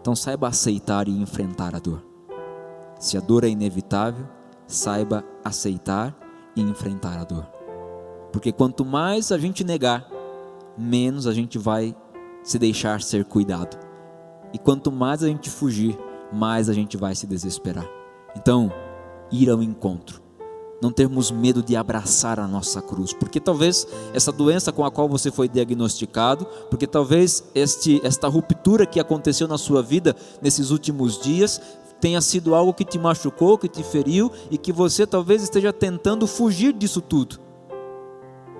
então 0.00 0.14
saiba 0.14 0.48
aceitar 0.48 1.08
e 1.08 1.10
enfrentar 1.10 1.74
a 1.74 1.78
dor. 1.78 2.04
Se 2.98 3.16
a 3.16 3.20
dor 3.20 3.44
é 3.44 3.48
inevitável, 3.48 4.26
saiba 4.66 5.24
aceitar 5.44 6.16
e 6.54 6.60
enfrentar 6.60 7.18
a 7.18 7.24
dor. 7.24 7.44
Porque 8.32 8.52
quanto 8.52 8.84
mais 8.84 9.32
a 9.32 9.38
gente 9.38 9.64
negar, 9.64 10.08
menos 10.78 11.26
a 11.26 11.32
gente 11.32 11.58
vai 11.58 11.94
se 12.42 12.58
deixar 12.58 13.02
ser 13.02 13.24
cuidado. 13.24 13.76
E 14.52 14.58
quanto 14.58 14.92
mais 14.92 15.22
a 15.22 15.26
gente 15.26 15.50
fugir, 15.50 15.98
mais 16.32 16.68
a 16.68 16.72
gente 16.72 16.96
vai 16.96 17.14
se 17.14 17.26
desesperar. 17.26 17.88
Então, 18.36 18.72
ir 19.30 19.50
ao 19.50 19.62
encontro 19.62 20.21
não 20.82 20.90
termos 20.90 21.30
medo 21.30 21.62
de 21.62 21.76
abraçar 21.76 22.40
a 22.40 22.48
nossa 22.48 22.82
cruz, 22.82 23.12
porque 23.12 23.38
talvez 23.38 23.86
essa 24.12 24.32
doença 24.32 24.72
com 24.72 24.84
a 24.84 24.90
qual 24.90 25.08
você 25.08 25.30
foi 25.30 25.48
diagnosticado, 25.48 26.44
porque 26.68 26.88
talvez 26.88 27.44
este, 27.54 28.00
esta 28.04 28.26
ruptura 28.26 28.84
que 28.84 28.98
aconteceu 28.98 29.46
na 29.46 29.56
sua 29.56 29.80
vida 29.80 30.16
nesses 30.42 30.70
últimos 30.70 31.20
dias 31.20 31.60
tenha 32.00 32.20
sido 32.20 32.52
algo 32.52 32.74
que 32.74 32.84
te 32.84 32.98
machucou, 32.98 33.56
que 33.56 33.68
te 33.68 33.84
feriu 33.84 34.32
e 34.50 34.58
que 34.58 34.72
você 34.72 35.06
talvez 35.06 35.44
esteja 35.44 35.72
tentando 35.72 36.26
fugir 36.26 36.72
disso 36.72 37.00
tudo. 37.00 37.38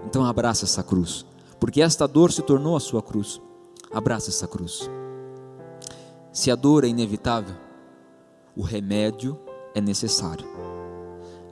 Então 0.07 0.25
abraça 0.25 0.65
essa 0.65 0.85
cruz, 0.85 1.27
porque 1.59 1.83
esta 1.83 2.07
dor 2.07 2.31
se 2.31 2.41
tornou 2.41 2.77
a 2.77 2.81
sua 2.81 3.03
cruz. 3.03 3.41
Abraça 3.93 4.31
essa 4.31 4.47
cruz. 4.47 4.89
Se 6.33 6.53
a 6.53 6.55
dor 6.55 6.85
é 6.85 6.87
inevitável, 6.87 7.57
o 8.57 8.63
remédio 8.63 9.37
é 9.75 9.81
necessário. 9.81 10.72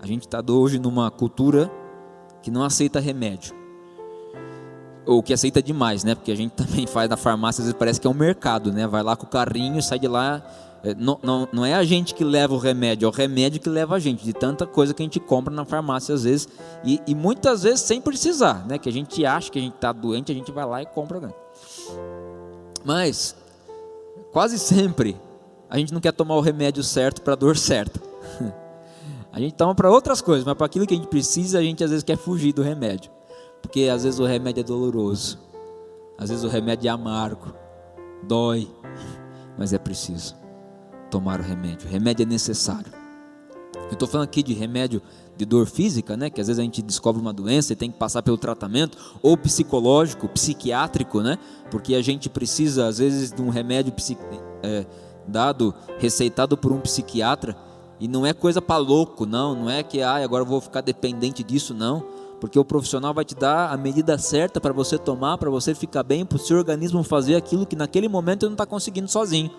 A 0.02 0.06
gente 0.06 0.26
está 0.26 0.42
hoje 0.48 0.78
numa 0.78 1.10
cultura 1.10 1.70
que 2.42 2.50
não 2.50 2.64
aceita 2.64 2.98
remédio. 2.98 3.54
Ou 5.06 5.22
que 5.22 5.32
aceita 5.32 5.62
demais, 5.62 6.04
né? 6.04 6.14
Porque 6.14 6.32
a 6.32 6.36
gente 6.36 6.52
também 6.56 6.86
faz 6.86 7.08
na 7.08 7.16
farmácia, 7.16 7.60
às 7.60 7.66
vezes 7.66 7.78
parece 7.78 8.00
que 8.00 8.06
é 8.06 8.10
um 8.10 8.14
mercado, 8.14 8.72
né? 8.72 8.86
Vai 8.86 9.02
lá 9.02 9.14
com 9.14 9.26
o 9.26 9.28
carrinho 9.28 9.82
sai 9.82 9.98
de 9.98 10.08
lá. 10.08 10.42
É, 10.82 10.94
não, 10.94 11.18
não, 11.22 11.48
não 11.52 11.66
é 11.66 11.74
a 11.74 11.84
gente 11.84 12.14
que 12.14 12.24
leva 12.24 12.54
o 12.54 12.58
remédio, 12.58 13.04
é 13.04 13.08
o 13.08 13.12
remédio 13.12 13.60
que 13.60 13.68
leva 13.68 13.96
a 13.96 13.98
gente, 13.98 14.24
de 14.24 14.32
tanta 14.32 14.66
coisa 14.66 14.94
que 14.94 15.02
a 15.02 15.04
gente 15.04 15.20
compra 15.20 15.52
na 15.52 15.66
farmácia 15.66 16.14
às 16.14 16.24
vezes, 16.24 16.48
e, 16.82 16.98
e 17.06 17.14
muitas 17.14 17.64
vezes 17.64 17.80
sem 17.80 18.00
precisar, 18.00 18.66
né? 18.66 18.78
Que 18.78 18.88
a 18.88 18.92
gente 18.92 19.24
acha 19.26 19.50
que 19.50 19.58
a 19.58 19.62
gente 19.62 19.74
está 19.74 19.92
doente, 19.92 20.32
a 20.32 20.34
gente 20.34 20.50
vai 20.50 20.64
lá 20.64 20.80
e 20.80 20.86
compra. 20.86 21.20
Né? 21.20 21.30
Mas, 22.82 23.36
quase 24.32 24.58
sempre, 24.58 25.14
a 25.68 25.76
gente 25.76 25.92
não 25.92 26.00
quer 26.00 26.12
tomar 26.12 26.36
o 26.36 26.40
remédio 26.40 26.82
certo 26.82 27.20
para 27.20 27.34
a 27.34 27.36
dor 27.36 27.58
certa. 27.58 28.09
A 29.32 29.38
gente 29.38 29.54
toma 29.54 29.74
para 29.74 29.90
outras 29.90 30.20
coisas, 30.20 30.44
mas 30.44 30.54
para 30.54 30.66
aquilo 30.66 30.86
que 30.86 30.94
a 30.94 30.96
gente 30.96 31.08
precisa, 31.08 31.58
a 31.58 31.62
gente 31.62 31.84
às 31.84 31.90
vezes 31.90 32.04
quer 32.04 32.16
fugir 32.16 32.52
do 32.52 32.62
remédio. 32.62 33.10
Porque 33.62 33.82
às 33.84 34.02
vezes 34.02 34.18
o 34.18 34.24
remédio 34.24 34.60
é 34.60 34.64
doloroso. 34.64 35.38
Às 36.18 36.30
vezes 36.30 36.44
o 36.44 36.48
remédio 36.48 36.88
é 36.88 36.90
amargo. 36.90 37.54
Dói. 38.26 38.68
Mas 39.56 39.72
é 39.72 39.78
preciso 39.78 40.34
tomar 41.10 41.40
o 41.40 41.42
remédio. 41.42 41.88
O 41.88 41.90
remédio 41.90 42.24
é 42.24 42.26
necessário. 42.26 42.92
Eu 43.74 43.94
estou 43.94 44.08
falando 44.08 44.26
aqui 44.26 44.42
de 44.42 44.54
remédio 44.54 45.02
de 45.36 45.44
dor 45.44 45.66
física, 45.66 46.16
né? 46.16 46.30
Que 46.30 46.40
às 46.40 46.46
vezes 46.46 46.60
a 46.60 46.62
gente 46.62 46.82
descobre 46.82 47.20
uma 47.20 47.32
doença 47.32 47.72
e 47.72 47.76
tem 47.76 47.90
que 47.90 47.98
passar 47.98 48.22
pelo 48.22 48.38
tratamento, 48.38 48.96
ou 49.22 49.36
psicológico, 49.36 50.28
psiquiátrico, 50.28 51.20
né? 51.20 51.38
Porque 51.70 51.94
a 51.94 52.02
gente 52.02 52.28
precisa, 52.28 52.86
às 52.86 52.98
vezes, 52.98 53.32
de 53.32 53.42
um 53.42 53.48
remédio 53.48 53.92
é, 54.62 54.86
dado, 55.26 55.74
receitado 55.98 56.56
por 56.56 56.72
um 56.72 56.80
psiquiatra 56.80 57.56
e 58.00 58.08
não 58.08 58.24
é 58.24 58.32
coisa 58.32 58.62
para 58.62 58.78
louco, 58.78 59.26
não. 59.26 59.54
Não 59.54 59.70
é 59.70 59.82
que 59.82 60.00
ah, 60.00 60.16
agora 60.24 60.42
eu 60.42 60.46
vou 60.46 60.60
ficar 60.60 60.80
dependente 60.80 61.44
disso, 61.44 61.74
não. 61.74 62.02
Porque 62.40 62.58
o 62.58 62.64
profissional 62.64 63.12
vai 63.12 63.26
te 63.26 63.34
dar 63.34 63.70
a 63.70 63.76
medida 63.76 64.16
certa 64.16 64.58
para 64.58 64.72
você 64.72 64.96
tomar, 64.96 65.36
para 65.36 65.50
você 65.50 65.74
ficar 65.74 66.02
bem, 66.02 66.24
para 66.24 66.36
o 66.36 66.38
seu 66.38 66.56
organismo 66.56 67.02
fazer 67.02 67.36
aquilo 67.36 67.66
que 67.66 67.76
naquele 67.76 68.08
momento 68.08 68.46
não 68.46 68.52
está 68.52 68.64
conseguindo 68.64 69.06
sozinho. 69.06 69.50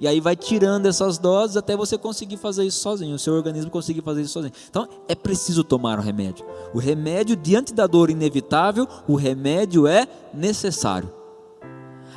E 0.00 0.06
aí 0.06 0.20
vai 0.20 0.36
tirando 0.36 0.86
essas 0.86 1.18
doses 1.18 1.56
até 1.56 1.76
você 1.76 1.98
conseguir 1.98 2.36
fazer 2.36 2.64
isso 2.64 2.78
sozinho, 2.78 3.16
o 3.16 3.18
seu 3.18 3.34
organismo 3.34 3.68
conseguir 3.68 4.00
fazer 4.02 4.22
isso 4.22 4.34
sozinho. 4.34 4.52
Então 4.70 4.88
é 5.08 5.14
preciso 5.16 5.64
tomar 5.64 5.98
o 5.98 6.02
remédio. 6.02 6.46
O 6.72 6.78
remédio, 6.78 7.34
diante 7.34 7.74
da 7.74 7.88
dor 7.88 8.08
inevitável, 8.08 8.86
o 9.08 9.16
remédio 9.16 9.88
é 9.88 10.06
necessário. 10.32 11.12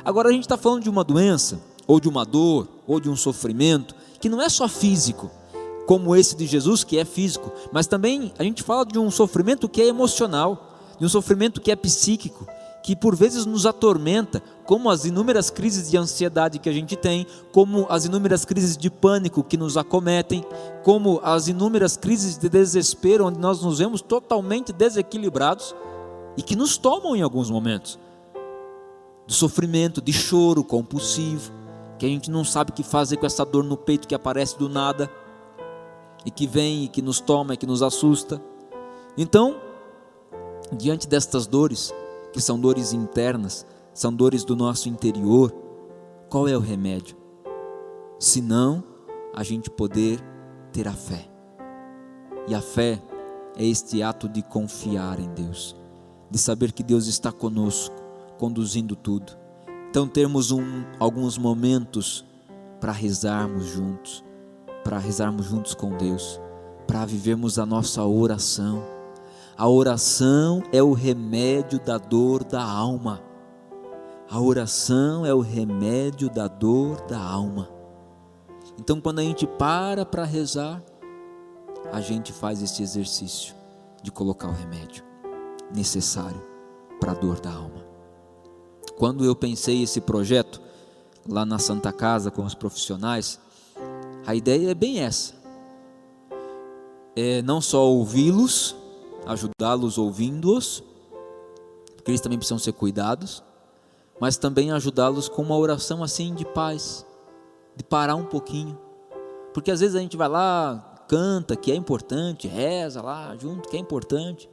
Agora 0.04 0.28
a 0.28 0.32
gente 0.32 0.44
está 0.44 0.56
falando 0.56 0.84
de 0.84 0.90
uma 0.90 1.02
doença, 1.02 1.60
ou 1.84 1.98
de 1.98 2.08
uma 2.08 2.24
dor, 2.24 2.68
ou 2.86 3.00
de 3.00 3.10
um 3.10 3.16
sofrimento, 3.16 3.96
que 4.20 4.28
não 4.28 4.40
é 4.40 4.48
só 4.48 4.68
físico 4.68 5.28
como 5.86 6.14
esse 6.14 6.36
de 6.36 6.46
Jesus, 6.46 6.84
que 6.84 6.98
é 6.98 7.04
físico, 7.04 7.52
mas 7.72 7.86
também 7.86 8.32
a 8.38 8.42
gente 8.42 8.62
fala 8.62 8.84
de 8.84 8.98
um 8.98 9.10
sofrimento 9.10 9.68
que 9.68 9.82
é 9.82 9.86
emocional, 9.86 10.70
de 10.98 11.04
um 11.04 11.08
sofrimento 11.08 11.60
que 11.60 11.70
é 11.70 11.76
psíquico, 11.76 12.46
que 12.82 12.96
por 12.96 13.14
vezes 13.14 13.46
nos 13.46 13.64
atormenta, 13.64 14.42
como 14.64 14.90
as 14.90 15.04
inúmeras 15.04 15.50
crises 15.50 15.90
de 15.90 15.96
ansiedade 15.96 16.58
que 16.58 16.68
a 16.68 16.72
gente 16.72 16.96
tem, 16.96 17.26
como 17.52 17.86
as 17.88 18.04
inúmeras 18.04 18.44
crises 18.44 18.76
de 18.76 18.90
pânico 18.90 19.44
que 19.44 19.56
nos 19.56 19.76
acometem, 19.76 20.44
como 20.82 21.20
as 21.22 21.46
inúmeras 21.48 21.96
crises 21.96 22.36
de 22.36 22.48
desespero, 22.48 23.26
onde 23.26 23.38
nós 23.38 23.62
nos 23.62 23.78
vemos 23.78 24.00
totalmente 24.00 24.72
desequilibrados 24.72 25.74
e 26.36 26.42
que 26.42 26.56
nos 26.56 26.76
tomam 26.76 27.14
em 27.14 27.22
alguns 27.22 27.50
momentos. 27.50 27.98
De 29.26 29.34
sofrimento, 29.34 30.00
de 30.00 30.12
choro 30.12 30.64
compulsivo, 30.64 31.52
que 31.98 32.06
a 32.06 32.08
gente 32.08 32.30
não 32.30 32.44
sabe 32.44 32.72
o 32.72 32.74
que 32.74 32.82
fazer 32.82 33.16
com 33.16 33.26
essa 33.26 33.44
dor 33.44 33.62
no 33.62 33.76
peito 33.76 34.08
que 34.08 34.14
aparece 34.14 34.58
do 34.58 34.68
nada 34.68 35.08
e 36.24 36.30
que 36.30 36.46
vem 36.46 36.84
e 36.84 36.88
que 36.88 37.02
nos 37.02 37.20
toma 37.20 37.54
e 37.54 37.56
que 37.56 37.66
nos 37.66 37.82
assusta. 37.82 38.42
Então, 39.16 39.56
diante 40.76 41.08
destas 41.08 41.46
dores 41.46 41.92
que 42.32 42.40
são 42.40 42.58
dores 42.58 42.92
internas, 42.92 43.66
são 43.92 44.12
dores 44.12 44.42
do 44.44 44.56
nosso 44.56 44.88
interior, 44.88 45.52
qual 46.28 46.48
é 46.48 46.56
o 46.56 46.60
remédio? 46.60 47.16
Se 48.18 48.40
não, 48.40 48.82
a 49.34 49.42
gente 49.42 49.68
poder 49.68 50.18
ter 50.72 50.88
a 50.88 50.92
fé. 50.92 51.28
E 52.48 52.54
a 52.54 52.60
fé 52.62 53.02
é 53.56 53.64
este 53.64 54.02
ato 54.02 54.28
de 54.28 54.42
confiar 54.42 55.20
em 55.20 55.28
Deus, 55.34 55.76
de 56.30 56.38
saber 56.38 56.72
que 56.72 56.82
Deus 56.82 57.06
está 57.06 57.30
conosco, 57.30 57.94
conduzindo 58.38 58.96
tudo. 58.96 59.36
Então, 59.90 60.08
termos 60.08 60.50
um, 60.50 60.84
alguns 60.98 61.36
momentos 61.36 62.24
para 62.80 62.92
rezarmos 62.92 63.66
juntos, 63.66 64.24
para 64.84 64.98
rezarmos 64.98 65.46
juntos 65.46 65.74
com 65.74 65.96
Deus, 65.96 66.40
para 66.86 67.04
vivermos 67.04 67.58
a 67.58 67.66
nossa 67.66 68.04
oração. 68.04 68.82
A 69.56 69.68
oração 69.68 70.62
é 70.72 70.82
o 70.82 70.92
remédio 70.92 71.78
da 71.78 71.98
dor 71.98 72.44
da 72.44 72.62
alma. 72.62 73.22
A 74.28 74.40
oração 74.40 75.26
é 75.26 75.34
o 75.34 75.40
remédio 75.40 76.30
da 76.30 76.48
dor 76.48 77.00
da 77.06 77.20
alma. 77.20 77.68
Então, 78.78 79.00
quando 79.00 79.18
a 79.18 79.22
gente 79.22 79.46
para 79.46 80.06
para 80.06 80.24
rezar, 80.24 80.82
a 81.92 82.00
gente 82.00 82.32
faz 82.32 82.62
esse 82.62 82.82
exercício 82.82 83.54
de 84.02 84.10
colocar 84.10 84.48
o 84.48 84.52
remédio 84.52 85.04
necessário 85.74 86.42
para 86.98 87.12
a 87.12 87.14
dor 87.14 87.40
da 87.40 87.52
alma. 87.52 87.84
Quando 88.96 89.24
eu 89.24 89.34
pensei 89.34 89.82
esse 89.82 90.00
projeto 90.00 90.60
lá 91.28 91.44
na 91.44 91.58
Santa 91.58 91.92
Casa 91.92 92.30
com 92.30 92.44
os 92.44 92.54
profissionais, 92.54 93.38
a 94.24 94.34
ideia 94.34 94.70
é 94.70 94.74
bem 94.74 95.00
essa: 95.00 95.34
é 97.16 97.42
não 97.42 97.60
só 97.60 97.84
ouvi-los, 97.84 98.76
ajudá-los 99.26 99.98
ouvindo-os, 99.98 100.82
porque 101.96 102.10
eles 102.10 102.20
também 102.20 102.38
precisam 102.38 102.58
ser 102.58 102.72
cuidados, 102.72 103.42
mas 104.20 104.36
também 104.36 104.70
ajudá-los 104.70 105.28
com 105.28 105.42
uma 105.42 105.56
oração 105.56 106.02
assim 106.02 106.34
de 106.34 106.44
paz, 106.44 107.04
de 107.76 107.82
parar 107.84 108.14
um 108.14 108.24
pouquinho, 108.24 108.78
porque 109.52 109.70
às 109.70 109.80
vezes 109.80 109.96
a 109.96 110.00
gente 110.00 110.16
vai 110.16 110.28
lá, 110.28 111.04
canta 111.08 111.56
que 111.56 111.72
é 111.72 111.74
importante, 111.74 112.46
reza 112.46 113.02
lá 113.02 113.36
junto 113.36 113.68
que 113.68 113.76
é 113.76 113.80
importante, 113.80 114.48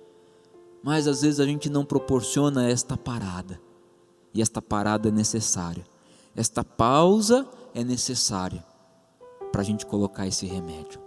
mas 0.84 1.08
às 1.08 1.22
vezes 1.22 1.40
a 1.40 1.46
gente 1.46 1.70
não 1.70 1.86
proporciona 1.86 2.68
esta 2.68 2.98
parada, 2.98 3.62
e 4.34 4.42
esta 4.42 4.62
parada 4.62 5.10
é 5.10 5.12
necessária, 5.12 5.86
esta 6.36 6.64
pausa 6.64 7.48
é 7.74 7.84
necessária 7.84 8.69
para 9.52 9.62
a 9.62 9.64
gente 9.64 9.86
colocar 9.86 10.28
esse 10.28 10.46
remédio, 10.46 11.00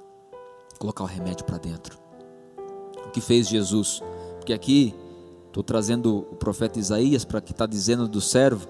colocar 0.78 1.04
o 1.04 1.06
remédio 1.06 1.44
para 1.44 1.58
dentro. 1.58 1.98
O 3.06 3.10
que 3.10 3.20
fez 3.20 3.48
Jesus? 3.48 4.02
Porque 4.36 4.52
aqui 4.52 4.94
estou 5.46 5.62
trazendo 5.62 6.18
o 6.18 6.36
profeta 6.36 6.78
Isaías 6.78 7.24
para 7.24 7.40
que 7.40 7.52
está 7.52 7.66
dizendo 7.66 8.08
do 8.08 8.20
servo, 8.20 8.66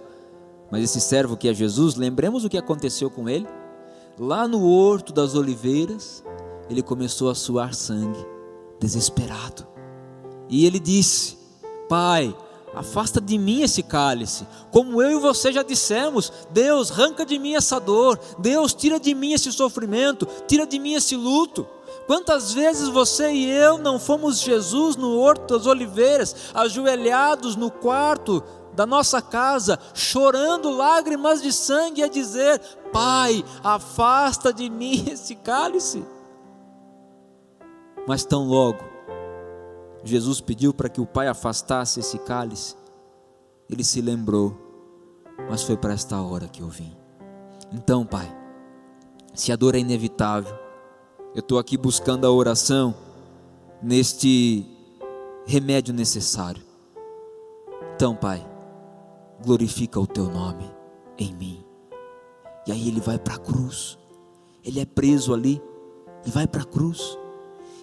mas 0.70 0.82
esse 0.82 1.00
servo 1.00 1.36
que 1.36 1.48
é 1.48 1.54
Jesus, 1.54 1.94
lembremos 1.96 2.44
o 2.44 2.48
que 2.48 2.58
aconteceu 2.58 3.10
com 3.10 3.28
ele 3.28 3.46
lá 4.18 4.46
no 4.46 4.64
Horto 4.64 5.12
das 5.12 5.34
Oliveiras, 5.34 6.24
ele 6.68 6.82
começou 6.82 7.30
a 7.30 7.34
suar 7.34 7.74
sangue, 7.74 8.24
desesperado. 8.78 9.66
E 10.48 10.66
ele 10.66 10.78
disse: 10.78 11.36
Pai, 11.88 12.34
afasta 12.74 13.20
de 13.20 13.38
mim 13.38 13.62
esse 13.62 13.82
cálice. 13.82 14.46
Como 14.70 15.02
eu 15.02 15.18
e 15.18 15.20
você 15.20 15.52
já 15.52 15.62
dissemos, 15.62 16.32
Deus, 16.50 16.90
arranca 16.90 17.24
de 17.24 17.38
mim 17.38 17.54
essa 17.54 17.78
dor. 17.78 18.18
Deus, 18.38 18.74
tira 18.74 18.98
de 18.98 19.14
mim 19.14 19.32
esse 19.32 19.52
sofrimento, 19.52 20.26
tira 20.46 20.66
de 20.66 20.78
mim 20.78 20.94
esse 20.94 21.16
luto. 21.16 21.66
Quantas 22.06 22.52
vezes 22.52 22.88
você 22.88 23.30
e 23.32 23.48
eu 23.48 23.78
não 23.78 23.98
fomos 23.98 24.40
Jesus 24.40 24.96
no 24.96 25.18
Horto 25.18 25.56
das 25.56 25.66
Oliveiras, 25.66 26.34
ajoelhados 26.52 27.54
no 27.56 27.70
quarto 27.70 28.42
da 28.74 28.86
nossa 28.86 29.20
casa, 29.20 29.78
chorando 29.94 30.70
lágrimas 30.70 31.42
de 31.42 31.52
sangue, 31.52 32.02
a 32.02 32.08
dizer: 32.08 32.60
Pai, 32.92 33.44
afasta 33.62 34.52
de 34.52 34.68
mim 34.68 35.04
esse 35.12 35.36
cálice. 35.36 36.04
Mas 38.06 38.24
tão 38.24 38.48
logo 38.48 38.91
Jesus 40.04 40.40
pediu 40.40 40.74
para 40.74 40.88
que 40.88 41.00
o 41.00 41.06
Pai 41.06 41.28
afastasse 41.28 42.00
esse 42.00 42.18
cálice, 42.18 42.74
ele 43.70 43.84
se 43.84 44.00
lembrou, 44.00 44.56
mas 45.48 45.62
foi 45.62 45.76
para 45.76 45.94
esta 45.94 46.20
hora 46.20 46.48
que 46.48 46.60
eu 46.60 46.68
vim. 46.68 46.96
Então, 47.72 48.04
Pai, 48.04 48.30
se 49.34 49.52
a 49.52 49.56
dor 49.56 49.74
é 49.74 49.78
inevitável, 49.78 50.54
eu 51.34 51.40
estou 51.40 51.58
aqui 51.58 51.76
buscando 51.76 52.26
a 52.26 52.30
oração 52.30 52.94
neste 53.82 54.66
remédio 55.46 55.94
necessário. 55.94 56.62
Então, 57.94 58.14
Pai, 58.14 58.46
glorifica 59.42 59.98
o 59.98 60.06
Teu 60.06 60.28
nome 60.28 60.70
em 61.16 61.34
mim. 61.34 61.64
E 62.66 62.72
aí 62.72 62.88
ele 62.88 63.00
vai 63.00 63.18
para 63.18 63.34
a 63.34 63.38
cruz, 63.38 63.98
ele 64.64 64.80
é 64.80 64.84
preso 64.84 65.32
ali 65.32 65.60
e 66.24 66.30
vai 66.30 66.46
para 66.46 66.62
a 66.62 66.66
cruz. 66.66 67.18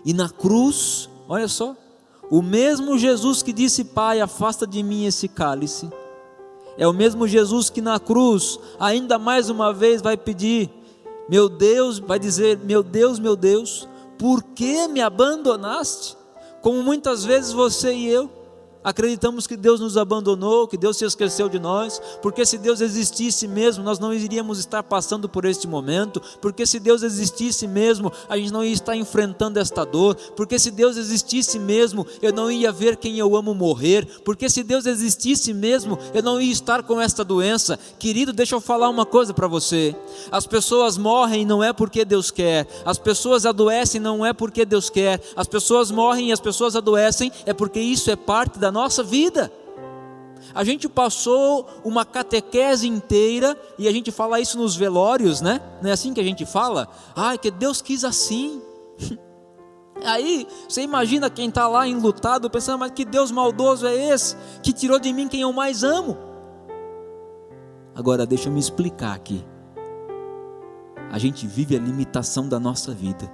E 0.05 0.13
na 0.13 0.29
cruz, 0.29 1.09
olha 1.27 1.47
só, 1.47 1.75
o 2.29 2.41
mesmo 2.41 2.97
Jesus 2.97 3.41
que 3.41 3.51
disse: 3.51 3.83
Pai, 3.83 4.21
afasta 4.21 4.67
de 4.67 4.83
mim 4.83 5.05
esse 5.05 5.27
cálice, 5.27 5.89
é 6.77 6.87
o 6.87 6.93
mesmo 6.93 7.27
Jesus 7.27 7.69
que 7.69 7.81
na 7.81 7.99
cruz, 7.99 8.59
ainda 8.79 9.17
mais 9.17 9.49
uma 9.49 9.73
vez, 9.73 10.01
vai 10.01 10.15
pedir: 10.15 10.69
Meu 11.27 11.49
Deus, 11.49 11.99
vai 11.99 12.19
dizer: 12.19 12.57
Meu 12.59 12.83
Deus, 12.83 13.19
meu 13.19 13.35
Deus, 13.35 13.87
por 14.17 14.43
que 14.43 14.87
me 14.87 15.01
abandonaste? 15.01 16.17
Como 16.61 16.83
muitas 16.83 17.23
vezes 17.23 17.51
você 17.51 17.93
e 17.93 18.07
eu, 18.07 18.29
Acreditamos 18.81 19.45
que 19.45 19.57
Deus 19.57 19.79
nos 19.81 19.97
abandonou, 19.97 20.67
que 20.67 20.77
Deus 20.77 20.95
se 20.97 21.03
esqueceu 21.03 21.49
de 21.49 21.59
nós, 21.59 22.01
porque 22.21 22.45
se 22.45 22.57
Deus 22.57 22.79
existisse 22.79 23.45
mesmo, 23.45 23.83
nós 23.83 23.99
não 23.99 24.13
iríamos 24.13 24.57
estar 24.57 24.81
passando 24.83 25.27
por 25.27 25.43
este 25.43 25.67
momento, 25.67 26.21
porque 26.41 26.65
se 26.65 26.79
Deus 26.79 27.03
existisse 27.03 27.67
mesmo, 27.67 28.11
a 28.29 28.37
gente 28.37 28.53
não 28.53 28.63
ia 28.63 28.71
estar 28.71 28.95
enfrentando 28.95 29.59
esta 29.59 29.83
dor, 29.83 30.15
porque 30.35 30.57
se 30.57 30.71
Deus 30.71 30.95
existisse 30.95 31.59
mesmo, 31.59 32.07
eu 32.21 32.31
não 32.31 32.49
ia 32.49 32.71
ver 32.71 32.95
quem 32.95 33.19
eu 33.19 33.35
amo 33.35 33.53
morrer, 33.53 34.07
porque 34.23 34.49
se 34.49 34.63
Deus 34.63 34.85
existisse 34.85 35.53
mesmo, 35.53 35.99
eu 36.13 36.23
não 36.23 36.39
ia 36.39 36.51
estar 36.51 36.81
com 36.83 37.01
esta 37.01 37.23
doença. 37.23 37.77
Querido, 37.99 38.31
deixa 38.31 38.55
eu 38.55 38.61
falar 38.61 38.87
uma 38.87 39.05
coisa 39.05 39.33
para 39.33 39.47
você: 39.47 39.93
as 40.31 40.47
pessoas 40.47 40.97
morrem 40.97 41.45
não 41.45 41.61
é 41.61 41.73
porque 41.73 42.05
Deus 42.05 42.31
quer, 42.31 42.65
as 42.85 42.97
pessoas 42.97 43.45
adoecem 43.45 43.99
não 43.99 44.25
é 44.25 44.31
porque 44.31 44.63
Deus 44.63 44.89
quer, 44.89 45.21
as 45.35 45.47
pessoas 45.47 45.91
morrem 45.91 46.29
e 46.29 46.31
as 46.31 46.39
pessoas 46.39 46.77
adoecem 46.77 47.29
é 47.45 47.53
porque 47.53 47.79
isso 47.79 48.09
é 48.09 48.15
parte 48.15 48.57
da 48.57 48.68
da 48.69 48.71
nossa 48.71 49.03
vida. 49.03 49.51
A 50.53 50.63
gente 50.63 50.87
passou 50.87 51.67
uma 51.83 52.05
catequese 52.05 52.87
inteira, 52.87 53.57
e 53.77 53.87
a 53.87 53.91
gente 53.91 54.11
fala 54.11 54.39
isso 54.39 54.57
nos 54.57 54.75
velórios, 54.75 55.41
né? 55.41 55.59
Não 55.81 55.89
é 55.89 55.93
assim 55.93 56.13
que 56.13 56.21
a 56.21 56.23
gente 56.23 56.45
fala? 56.45 56.87
Ai, 57.15 57.37
que 57.37 57.51
Deus 57.51 57.81
quis 57.81 58.05
assim. 58.05 58.61
Aí 60.05 60.47
você 60.67 60.81
imagina 60.81 61.29
quem 61.29 61.49
está 61.49 61.67
lá 61.67 61.85
enlutado, 61.85 62.49
pensando, 62.49 62.79
mas 62.79 62.91
que 62.91 63.03
Deus 63.03 63.31
maldoso 63.31 63.85
é 63.85 63.93
esse, 63.93 64.37
que 64.63 64.71
tirou 64.71 64.97
de 64.97 65.11
mim 65.11 65.27
quem 65.27 65.41
eu 65.41 65.51
mais 65.51 65.83
amo. 65.83 66.17
Agora 67.93 68.25
deixa 68.25 68.47
eu 68.47 68.53
me 68.53 68.61
explicar 68.61 69.13
aqui. 69.13 69.45
A 71.11 71.17
gente 71.17 71.45
vive 71.45 71.75
a 71.75 71.79
limitação 71.79 72.47
da 72.47 72.59
nossa 72.59 72.93
vida. 72.93 73.29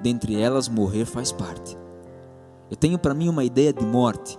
Dentre 0.00 0.40
elas, 0.40 0.66
morrer 0.66 1.04
faz 1.04 1.30
parte. 1.30 1.83
Eu 2.70 2.76
tenho 2.76 2.98
para 2.98 3.14
mim 3.14 3.28
uma 3.28 3.44
ideia 3.44 3.72
de 3.72 3.84
morte 3.84 4.38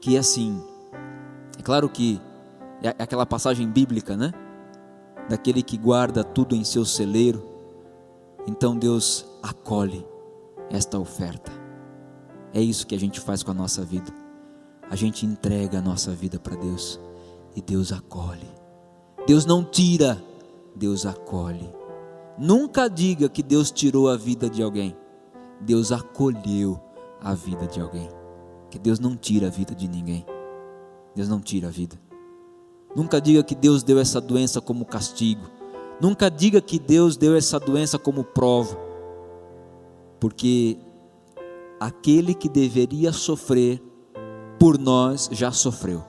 que 0.00 0.16
é 0.16 0.18
assim. 0.18 0.62
É 1.58 1.62
claro 1.62 1.88
que 1.88 2.20
é 2.82 2.88
aquela 3.02 3.26
passagem 3.26 3.68
bíblica, 3.68 4.16
né? 4.16 4.32
Daquele 5.28 5.62
que 5.62 5.76
guarda 5.76 6.24
tudo 6.24 6.54
em 6.54 6.64
seu 6.64 6.84
celeiro. 6.84 7.44
Então 8.46 8.76
Deus 8.76 9.26
acolhe 9.42 10.06
esta 10.70 10.98
oferta. 10.98 11.52
É 12.52 12.60
isso 12.60 12.86
que 12.86 12.94
a 12.94 12.98
gente 12.98 13.20
faz 13.20 13.42
com 13.42 13.50
a 13.50 13.54
nossa 13.54 13.84
vida. 13.84 14.12
A 14.90 14.96
gente 14.96 15.26
entrega 15.26 15.78
a 15.78 15.82
nossa 15.82 16.12
vida 16.12 16.38
para 16.38 16.56
Deus 16.56 16.98
e 17.54 17.60
Deus 17.60 17.92
acolhe. 17.92 18.48
Deus 19.26 19.44
não 19.44 19.62
tira, 19.62 20.22
Deus 20.74 21.04
acolhe. 21.04 21.70
Nunca 22.38 22.88
diga 22.88 23.28
que 23.28 23.42
Deus 23.42 23.70
tirou 23.70 24.08
a 24.08 24.16
vida 24.16 24.48
de 24.48 24.62
alguém. 24.62 24.96
Deus 25.60 25.92
acolheu 25.92 26.80
a 27.20 27.34
vida 27.34 27.66
de 27.66 27.80
alguém. 27.80 28.08
Que 28.70 28.78
Deus 28.78 28.98
não 28.98 29.16
tira 29.16 29.46
a 29.46 29.50
vida 29.50 29.74
de 29.74 29.88
ninguém. 29.88 30.24
Deus 31.14 31.28
não 31.28 31.40
tira 31.40 31.68
a 31.68 31.70
vida. 31.70 31.98
Nunca 32.94 33.20
diga 33.20 33.42
que 33.42 33.54
Deus 33.54 33.82
deu 33.82 33.98
essa 33.98 34.20
doença 34.20 34.60
como 34.60 34.84
castigo. 34.84 35.42
Nunca 36.00 36.30
diga 36.30 36.60
que 36.60 36.78
Deus 36.78 37.16
deu 37.16 37.36
essa 37.36 37.58
doença 37.58 37.98
como 37.98 38.24
prova. 38.24 38.78
Porque 40.20 40.78
aquele 41.80 42.34
que 42.34 42.48
deveria 42.48 43.12
sofrer 43.12 43.82
por 44.58 44.78
nós 44.78 45.28
já 45.32 45.52
sofreu, 45.52 46.02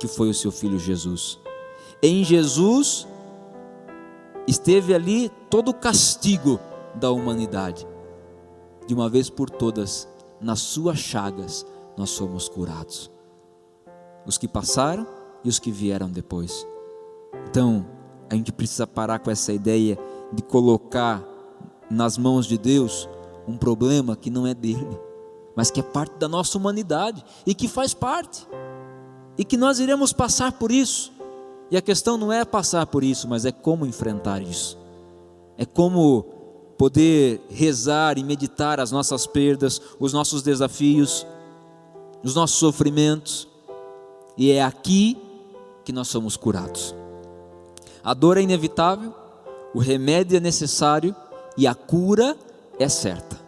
que 0.00 0.08
foi 0.08 0.30
o 0.30 0.34
seu 0.34 0.50
filho 0.50 0.78
Jesus. 0.78 1.38
Em 2.02 2.24
Jesus 2.24 3.06
esteve 4.46 4.94
ali 4.94 5.30
todo 5.50 5.70
o 5.70 5.74
castigo 5.74 6.58
da 6.94 7.10
humanidade. 7.10 7.86
De 8.86 8.94
uma 8.94 9.08
vez 9.08 9.28
por 9.28 9.50
todas, 9.50 10.08
nas 10.40 10.60
suas 10.60 10.98
chagas 10.98 11.66
nós 11.96 12.10
somos 12.10 12.48
curados. 12.48 13.10
os 14.26 14.36
que 14.36 14.48
passaram 14.48 15.06
e 15.44 15.48
os 15.48 15.60
que 15.60 15.70
vieram 15.70 16.10
depois. 16.10 16.66
Então, 17.48 17.86
a 18.28 18.34
gente 18.34 18.50
precisa 18.50 18.86
parar 18.86 19.20
com 19.20 19.30
essa 19.30 19.52
ideia 19.52 19.96
de 20.32 20.42
colocar 20.42 21.22
nas 21.88 22.18
mãos 22.18 22.46
de 22.46 22.58
Deus 22.58 23.08
um 23.46 23.56
problema 23.56 24.16
que 24.16 24.28
não 24.28 24.44
é 24.44 24.52
dele, 24.52 24.98
mas 25.54 25.70
que 25.70 25.78
é 25.78 25.82
parte 25.82 26.16
da 26.18 26.28
nossa 26.28 26.58
humanidade 26.58 27.24
e 27.46 27.54
que 27.54 27.68
faz 27.68 27.94
parte, 27.94 28.46
e 29.38 29.44
que 29.44 29.56
nós 29.56 29.78
iremos 29.78 30.12
passar 30.12 30.52
por 30.52 30.72
isso. 30.72 31.12
E 31.70 31.76
a 31.76 31.82
questão 31.82 32.16
não 32.16 32.32
é 32.32 32.44
passar 32.44 32.86
por 32.86 33.04
isso, 33.04 33.28
mas 33.28 33.44
é 33.44 33.52
como 33.52 33.86
enfrentar 33.86 34.42
isso, 34.42 34.76
é 35.56 35.64
como 35.64 36.26
poder 36.76 37.40
rezar 37.48 38.18
e 38.18 38.24
meditar 38.24 38.80
as 38.80 38.90
nossas 38.90 39.26
perdas, 39.26 39.80
os 39.98 40.12
nossos 40.12 40.42
desafios, 40.42 41.26
os 42.22 42.34
nossos 42.34 42.58
sofrimentos, 42.58 43.48
e 44.36 44.50
é 44.50 44.62
aqui 44.62 45.16
que 45.84 45.92
nós 45.92 46.08
somos 46.08 46.36
curados. 46.36 46.94
A 48.04 48.12
dor 48.12 48.36
é 48.36 48.42
inevitável, 48.42 49.14
o 49.74 49.78
remédio 49.78 50.36
é 50.36 50.40
necessário 50.40 51.14
e 51.56 51.66
a 51.66 51.74
cura 51.74 52.36
é 52.78 52.88
certa. 52.88 53.40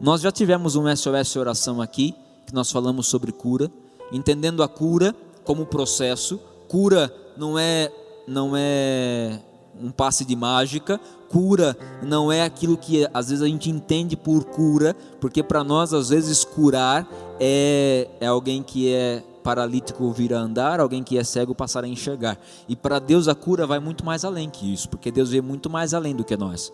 Nós 0.00 0.20
já 0.20 0.32
tivemos 0.32 0.76
um 0.76 0.84
SOS 0.94 1.36
oração 1.36 1.80
aqui, 1.80 2.14
que 2.46 2.54
nós 2.54 2.70
falamos 2.70 3.06
sobre 3.06 3.32
cura, 3.32 3.70
entendendo 4.12 4.62
a 4.62 4.68
cura 4.68 5.14
como 5.44 5.66
processo. 5.66 6.40
Cura 6.68 7.14
não 7.36 7.58
é 7.58 7.92
não 8.26 8.52
é 8.56 9.40
um 9.80 9.90
passe 9.90 10.24
de 10.24 10.36
mágica, 10.36 11.00
cura 11.32 11.76
não 12.02 12.30
é 12.30 12.42
aquilo 12.42 12.76
que 12.76 13.08
às 13.14 13.30
vezes 13.30 13.42
a 13.42 13.46
gente 13.46 13.70
entende 13.70 14.16
por 14.16 14.44
cura, 14.44 14.94
porque 15.18 15.42
para 15.42 15.64
nós 15.64 15.94
às 15.94 16.10
vezes 16.10 16.44
curar 16.44 17.08
é, 17.40 18.06
é 18.20 18.26
alguém 18.26 18.62
que 18.62 18.92
é 18.92 19.22
paralítico 19.42 20.12
vir 20.12 20.34
a 20.34 20.38
andar, 20.38 20.78
alguém 20.78 21.02
que 21.02 21.18
é 21.18 21.24
cego 21.24 21.54
passar 21.54 21.84
a 21.84 21.88
enxergar. 21.88 22.38
E 22.68 22.76
para 22.76 22.98
Deus 22.98 23.28
a 23.28 23.34
cura 23.34 23.66
vai 23.66 23.80
muito 23.80 24.04
mais 24.04 24.24
além 24.24 24.50
que 24.50 24.72
isso, 24.72 24.88
porque 24.88 25.10
Deus 25.10 25.30
vê 25.30 25.40
muito 25.40 25.70
mais 25.70 25.94
além 25.94 26.14
do 26.14 26.22
que 26.22 26.36
nós. 26.36 26.70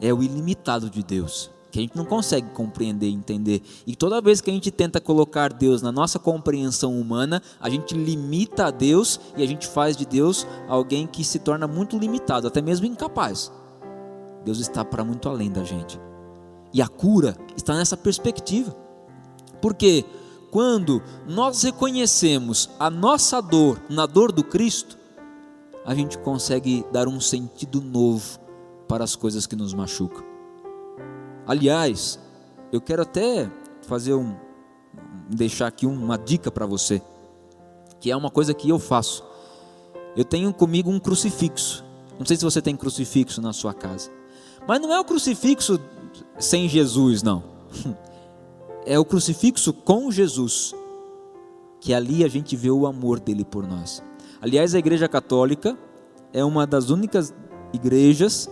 É 0.00 0.12
o 0.12 0.22
ilimitado 0.22 0.90
de 0.90 1.02
Deus, 1.02 1.50
que 1.74 1.80
a 1.80 1.82
gente 1.82 1.96
não 1.96 2.04
consegue 2.04 2.50
compreender 2.50 3.08
e 3.08 3.12
entender. 3.12 3.60
E 3.84 3.96
toda 3.96 4.20
vez 4.20 4.40
que 4.40 4.48
a 4.48 4.54
gente 4.54 4.70
tenta 4.70 5.00
colocar 5.00 5.52
Deus 5.52 5.82
na 5.82 5.90
nossa 5.90 6.20
compreensão 6.20 6.96
humana, 7.00 7.42
a 7.58 7.68
gente 7.68 7.94
limita 7.94 8.66
a 8.66 8.70
Deus 8.70 9.18
e 9.36 9.42
a 9.42 9.46
gente 9.46 9.66
faz 9.66 9.96
de 9.96 10.06
Deus 10.06 10.46
alguém 10.68 11.04
que 11.04 11.24
se 11.24 11.40
torna 11.40 11.66
muito 11.66 11.98
limitado, 11.98 12.46
até 12.46 12.62
mesmo 12.62 12.86
incapaz. 12.86 13.50
Deus 14.44 14.60
está 14.60 14.84
para 14.84 15.04
muito 15.04 15.28
além 15.28 15.50
da 15.50 15.64
gente. 15.64 15.98
E 16.72 16.80
a 16.80 16.86
cura 16.86 17.36
está 17.56 17.74
nessa 17.74 17.96
perspectiva. 17.96 18.72
Porque 19.60 20.04
quando 20.52 21.02
nós 21.26 21.60
reconhecemos 21.64 22.70
a 22.78 22.88
nossa 22.88 23.40
dor 23.40 23.82
na 23.90 24.06
dor 24.06 24.30
do 24.30 24.44
Cristo, 24.44 24.96
a 25.84 25.92
gente 25.92 26.18
consegue 26.18 26.86
dar 26.92 27.08
um 27.08 27.18
sentido 27.18 27.80
novo 27.80 28.38
para 28.86 29.02
as 29.02 29.16
coisas 29.16 29.44
que 29.44 29.56
nos 29.56 29.74
machucam. 29.74 30.33
Aliás, 31.46 32.18
eu 32.72 32.80
quero 32.80 33.02
até 33.02 33.50
fazer 33.82 34.14
um 34.14 34.34
deixar 35.28 35.66
aqui 35.66 35.86
uma 35.86 36.16
dica 36.16 36.50
para 36.50 36.66
você, 36.66 37.02
que 38.00 38.10
é 38.10 38.16
uma 38.16 38.30
coisa 38.30 38.54
que 38.54 38.68
eu 38.68 38.78
faço. 38.78 39.24
Eu 40.16 40.24
tenho 40.24 40.52
comigo 40.52 40.90
um 40.90 41.00
crucifixo. 41.00 41.84
Não 42.18 42.24
sei 42.24 42.36
se 42.36 42.44
você 42.44 42.62
tem 42.62 42.76
crucifixo 42.76 43.40
na 43.40 43.52
sua 43.52 43.74
casa. 43.74 44.10
Mas 44.66 44.80
não 44.80 44.92
é 44.92 44.98
o 44.98 45.04
crucifixo 45.04 45.80
sem 46.38 46.68
Jesus, 46.68 47.22
não. 47.22 47.42
é 48.86 48.98
o 48.98 49.04
crucifixo 49.04 49.72
com 49.72 50.10
Jesus, 50.10 50.74
que 51.80 51.92
ali 51.92 52.24
a 52.24 52.28
gente 52.28 52.56
vê 52.56 52.70
o 52.70 52.86
amor 52.86 53.20
dele 53.20 53.44
por 53.44 53.66
nós. 53.66 54.02
Aliás, 54.40 54.74
a 54.74 54.78
Igreja 54.78 55.08
Católica 55.08 55.76
é 56.32 56.44
uma 56.44 56.66
das 56.66 56.90
únicas 56.90 57.34
igrejas 57.72 58.48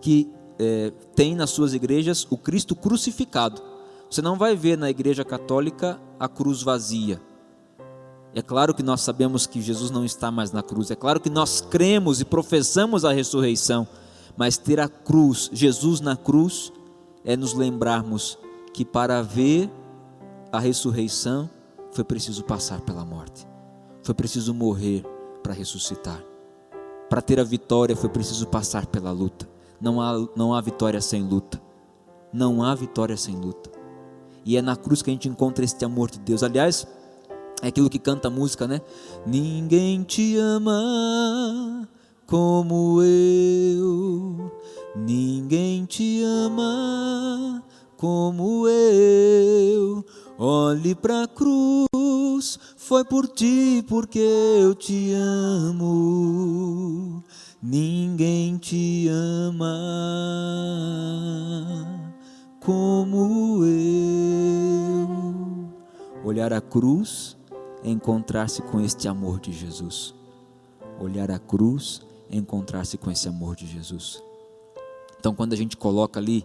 que 0.00 0.30
é, 0.62 0.92
tem 1.16 1.34
nas 1.34 1.50
suas 1.50 1.74
igrejas 1.74 2.24
o 2.30 2.36
Cristo 2.36 2.76
crucificado. 2.76 3.60
Você 4.08 4.22
não 4.22 4.38
vai 4.38 4.54
ver 4.54 4.78
na 4.78 4.88
Igreja 4.88 5.24
Católica 5.24 6.00
a 6.20 6.28
cruz 6.28 6.62
vazia. 6.62 7.20
É 8.32 8.40
claro 8.40 8.72
que 8.72 8.82
nós 8.82 9.00
sabemos 9.00 9.44
que 9.44 9.60
Jesus 9.60 9.90
não 9.90 10.04
está 10.04 10.30
mais 10.30 10.52
na 10.52 10.62
cruz, 10.62 10.90
é 10.90 10.94
claro 10.94 11.20
que 11.20 11.28
nós 11.28 11.60
cremos 11.60 12.20
e 12.20 12.24
professamos 12.24 13.04
a 13.04 13.12
ressurreição, 13.12 13.86
mas 14.36 14.56
ter 14.56 14.80
a 14.80 14.88
cruz, 14.88 15.50
Jesus 15.52 16.00
na 16.00 16.16
cruz, 16.16 16.72
é 17.24 17.36
nos 17.36 17.52
lembrarmos 17.52 18.38
que 18.72 18.84
para 18.84 19.20
ver 19.20 19.70
a 20.50 20.58
ressurreição 20.58 21.50
foi 21.90 22.04
preciso 22.04 22.42
passar 22.44 22.80
pela 22.80 23.04
morte, 23.04 23.46
foi 24.02 24.14
preciso 24.14 24.54
morrer 24.54 25.04
para 25.42 25.52
ressuscitar. 25.52 26.24
Para 27.10 27.20
ter 27.20 27.38
a 27.38 27.44
vitória 27.44 27.94
foi 27.94 28.08
preciso 28.08 28.46
passar 28.46 28.86
pela 28.86 29.10
luta. 29.10 29.51
Não 29.82 30.00
há, 30.00 30.28
não 30.36 30.54
há 30.54 30.60
vitória 30.60 31.00
sem 31.00 31.24
luta. 31.24 31.60
Não 32.32 32.62
há 32.62 32.72
vitória 32.72 33.16
sem 33.16 33.34
luta. 33.34 33.68
E 34.44 34.56
é 34.56 34.62
na 34.62 34.76
cruz 34.76 35.02
que 35.02 35.10
a 35.10 35.12
gente 35.12 35.28
encontra 35.28 35.64
este 35.64 35.84
amor 35.84 36.08
de 36.08 36.20
Deus. 36.20 36.44
Aliás, 36.44 36.86
é 37.60 37.66
aquilo 37.66 37.90
que 37.90 37.98
canta 37.98 38.28
a 38.28 38.30
música, 38.30 38.68
né? 38.68 38.80
Ninguém 39.26 40.04
te 40.04 40.36
ama 40.36 41.88
como 42.26 43.02
eu. 43.02 44.52
Ninguém 44.94 45.84
te 45.84 46.22
ama 46.22 47.64
como 47.96 48.68
eu. 48.68 50.04
Olhe 50.38 50.94
para 50.94 51.24
a 51.24 51.28
cruz, 51.28 52.58
foi 52.76 53.04
por 53.04 53.26
ti 53.26 53.84
porque 53.88 54.20
eu 54.60 54.76
te 54.76 55.12
amo. 55.12 55.92
Ninguém 57.64 58.58
te 58.58 59.06
ama 59.06 59.78
como 62.58 63.64
eu. 63.64 64.98
Olhar 66.24 66.52
a 66.52 66.60
cruz 66.60 67.36
é 67.84 67.90
encontrar-se 67.90 68.62
com 68.62 68.80
este 68.80 69.06
amor 69.06 69.38
de 69.38 69.52
Jesus. 69.52 70.12
Olhar 71.00 71.30
a 71.30 71.38
cruz 71.38 72.02
é 72.28 72.36
encontrar-se 72.36 72.98
com 72.98 73.12
esse 73.12 73.28
amor 73.28 73.54
de 73.54 73.68
Jesus. 73.68 74.20
Então, 75.20 75.32
quando 75.32 75.52
a 75.52 75.56
gente 75.56 75.76
coloca 75.76 76.18
ali 76.18 76.44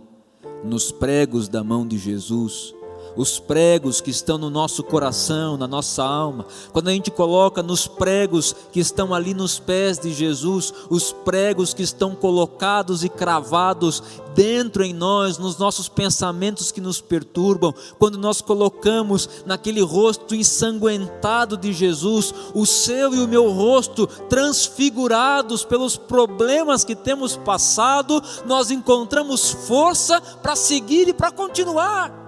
nos 0.64 0.92
pregos 0.92 1.48
da 1.50 1.64
mão 1.64 1.88
de 1.88 1.98
Jesus, 1.98 2.76
os 3.18 3.40
pregos 3.40 4.00
que 4.00 4.12
estão 4.12 4.38
no 4.38 4.50
nosso 4.50 4.84
coração, 4.84 5.58
na 5.58 5.68
nossa 5.68 6.04
alma, 6.04 6.46
quando 6.72 6.88
a 6.88 6.92
gente 6.92 7.10
coloca 7.10 7.64
nos 7.64 7.88
pregos 7.88 8.56
que 8.72 8.80
estão 8.80 9.14
ali 9.14 9.34
nos 9.34 9.58
pés 9.58 9.98
de 9.98 10.14
Jesus, 10.14 10.74
os 10.90 11.12
pregos 11.12 11.74
que 11.74 11.82
estão 11.82 12.16
colocados 12.16 13.04
e 13.04 13.10
cravados 13.10 14.04
dentro 14.36 14.84
em 14.84 14.94
nós, 14.94 15.40
nos 15.40 15.58
nossos 15.58 15.90
pensamentos 15.90 16.72
que 16.72 16.80
nos 16.80 17.02
perturbam, 17.02 17.74
quando 17.98 18.20
nós 18.20 18.40
colocamos 18.40 19.28
naquele 19.48 19.82
rosto 19.82 20.36
ensanguentado 20.36 21.58
de 21.58 21.74
Jesus, 21.74 22.32
o 22.54 22.64
seu 22.64 23.16
e 23.16 23.20
o 23.20 23.28
meu 23.28 23.52
rosto 23.52 24.06
transfigurados 24.30 25.66
pelos 25.66 25.98
problemas 25.98 26.84
que 26.84 26.96
temos 26.96 27.36
passado, 27.36 28.22
nós 28.46 28.70
encontramos 28.70 29.50
força 29.50 30.22
para 30.22 30.56
seguir 30.56 31.08
e 31.08 31.14
para 31.14 31.32
continuar. 31.32 32.27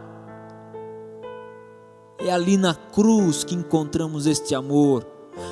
É 2.20 2.32
ali 2.32 2.58
na 2.58 2.76
cruz 2.76 3.44
que 3.44 3.56
encontramos 3.56 4.26
este 4.26 4.54
amor. 4.54 5.06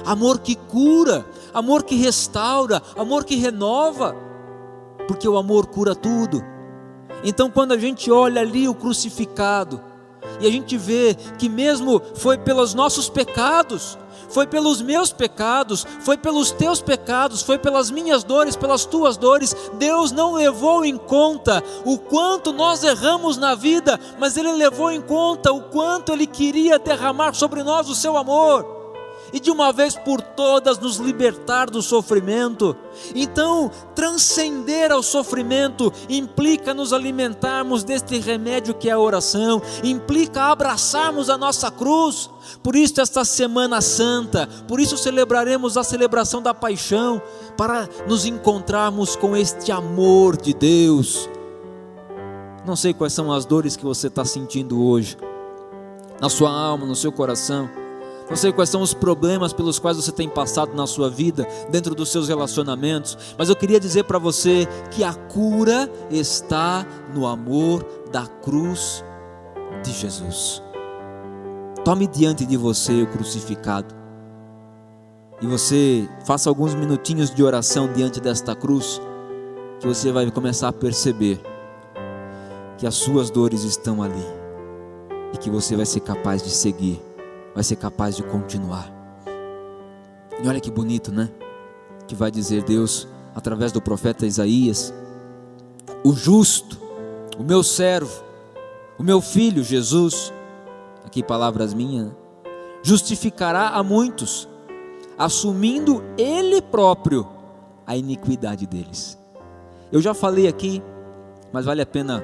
Amor 0.05 0.39
que 0.39 0.55
cura, 0.55 1.25
amor 1.53 1.83
que 1.83 1.95
restaura, 1.95 2.81
amor 2.97 3.23
que 3.23 3.35
renova, 3.35 4.15
porque 5.07 5.27
o 5.27 5.37
amor 5.37 5.67
cura 5.67 5.95
tudo. 5.95 6.43
Então, 7.23 7.49
quando 7.49 7.71
a 7.71 7.77
gente 7.77 8.11
olha 8.11 8.41
ali 8.41 8.67
o 8.67 8.75
crucificado, 8.75 9.81
e 10.39 10.47
a 10.47 10.51
gente 10.51 10.77
vê 10.77 11.15
que, 11.37 11.49
mesmo 11.49 12.01
foi 12.15 12.37
pelos 12.37 12.73
nossos 12.73 13.09
pecados, 13.09 13.97
foi 14.29 14.45
pelos 14.45 14.81
meus 14.81 15.11
pecados, 15.11 15.85
foi 16.01 16.17
pelos 16.17 16.51
teus 16.51 16.81
pecados, 16.81 17.41
foi 17.41 17.57
pelas 17.57 17.89
minhas 17.89 18.23
dores, 18.23 18.55
pelas 18.55 18.85
tuas 18.85 19.17
dores. 19.17 19.55
Deus 19.73 20.11
não 20.11 20.33
levou 20.33 20.83
em 20.83 20.97
conta 20.97 21.63
o 21.85 21.97
quanto 21.97 22.51
nós 22.51 22.83
erramos 22.83 23.37
na 23.37 23.55
vida, 23.55 23.99
mas 24.19 24.35
Ele 24.35 24.51
levou 24.51 24.91
em 24.91 25.01
conta 25.01 25.51
o 25.51 25.63
quanto 25.63 26.11
Ele 26.11 26.27
queria 26.27 26.77
derramar 26.77 27.33
sobre 27.33 27.63
nós 27.63 27.89
o 27.89 27.95
seu 27.95 28.17
amor 28.17 28.76
e 29.33 29.39
de 29.39 29.51
uma 29.51 29.71
vez 29.71 29.95
por 29.95 30.21
todas 30.21 30.79
nos 30.79 30.97
libertar 30.97 31.69
do 31.69 31.81
sofrimento. 31.81 32.75
Então, 33.13 33.69
transcender 33.95 34.91
ao 34.91 35.03
sofrimento 35.03 35.91
implica 36.09 36.73
nos 36.73 36.93
alimentarmos 36.93 37.83
deste 37.83 38.19
remédio 38.19 38.73
que 38.73 38.89
é 38.89 38.93
a 38.93 38.99
oração, 38.99 39.61
implica 39.83 40.43
abraçarmos 40.43 41.29
a 41.29 41.37
nossa 41.37 41.69
cruz. 41.69 42.29
Por 42.63 42.75
isso, 42.75 43.01
esta 43.01 43.25
Semana 43.25 43.81
Santa, 43.81 44.47
por 44.67 44.79
isso 44.79 44.97
celebraremos 44.97 45.77
a 45.77 45.83
celebração 45.83 46.41
da 46.41 46.53
paixão, 46.53 47.21
para 47.57 47.89
nos 48.07 48.25
encontrarmos 48.25 49.15
com 49.15 49.35
este 49.35 49.71
amor 49.71 50.37
de 50.37 50.53
Deus. 50.53 51.29
Não 52.65 52.75
sei 52.75 52.93
quais 52.93 53.13
são 53.13 53.31
as 53.31 53.45
dores 53.45 53.75
que 53.75 53.85
você 53.85 54.07
está 54.07 54.23
sentindo 54.23 54.83
hoje, 54.83 55.17
na 56.21 56.29
sua 56.29 56.51
alma, 56.51 56.85
no 56.85 56.95
seu 56.95 57.11
coração 57.11 57.69
Não 58.29 58.35
sei 58.35 58.51
quais 58.51 58.69
são 58.69 58.81
os 58.81 58.93
problemas 58.93 59.53
pelos 59.53 59.79
quais 59.79 59.95
você 59.95 60.11
tem 60.11 60.27
passado 60.27 60.75
na 60.75 60.85
sua 60.85 61.09
vida, 61.09 61.47
dentro 61.69 61.95
dos 61.95 62.09
seus 62.09 62.27
relacionamentos, 62.27 63.17
mas 63.37 63.47
eu 63.47 63.55
queria 63.55 63.79
dizer 63.79 64.03
para 64.03 64.19
você 64.19 64.67
que 64.91 65.03
a 65.03 65.13
cura 65.13 65.89
está 66.11 66.85
no 67.13 67.25
amor 67.25 67.85
da 68.11 68.27
cruz 68.27 69.03
de 69.83 69.91
Jesus. 69.91 70.61
Tome 71.85 72.05
diante 72.05 72.45
de 72.45 72.57
você 72.57 73.01
o 73.01 73.07
crucificado 73.07 73.95
e 75.41 75.47
você 75.47 76.09
faça 76.25 76.49
alguns 76.49 76.75
minutinhos 76.75 77.33
de 77.33 77.41
oração 77.43 77.91
diante 77.93 78.19
desta 78.19 78.53
cruz, 78.53 78.99
que 79.79 79.87
você 79.87 80.11
vai 80.11 80.29
começar 80.31 80.67
a 80.67 80.73
perceber 80.73 81.39
que 82.77 82.85
as 82.85 82.95
suas 82.95 83.29
dores 83.29 83.63
estão 83.63 84.03
ali 84.03 84.25
e 85.33 85.37
que 85.37 85.49
você 85.49 85.77
vai 85.77 85.85
ser 85.85 86.01
capaz 86.01 86.43
de 86.43 86.49
seguir 86.49 87.06
vai 87.57 87.63
ser 87.63 87.77
capaz 87.77 88.15
de 88.15 88.21
continuar. 88.21 88.87
E 90.43 90.47
olha 90.47 90.59
que 90.59 90.69
bonito, 90.69 91.11
né? 91.11 91.27
Que 92.07 92.13
vai 92.13 92.29
dizer 92.29 92.61
Deus 92.61 93.07
através 93.33 93.71
do 93.71 93.81
profeta 93.81 94.27
Isaías: 94.27 94.93
O 96.03 96.13
justo, 96.13 96.79
o 97.35 97.43
meu 97.43 97.63
servo, 97.63 98.23
o 98.99 99.01
meu 99.01 99.19
filho 99.21 99.63
Jesus, 99.63 100.31
aqui 101.03 101.23
palavras 101.23 101.73
minhas, 101.73 102.11
justificará 102.83 103.69
a 103.69 103.81
muitos, 103.81 104.47
assumindo 105.17 106.03
ele 106.15 106.61
próprio 106.61 107.27
a 107.87 107.97
iniquidade 107.97 108.67
deles. 108.67 109.17
Eu 109.91 109.99
já 109.99 110.13
falei 110.13 110.47
aqui, 110.47 110.79
mas 111.51 111.65
vale 111.65 111.81
a 111.81 111.87
pena 111.87 112.23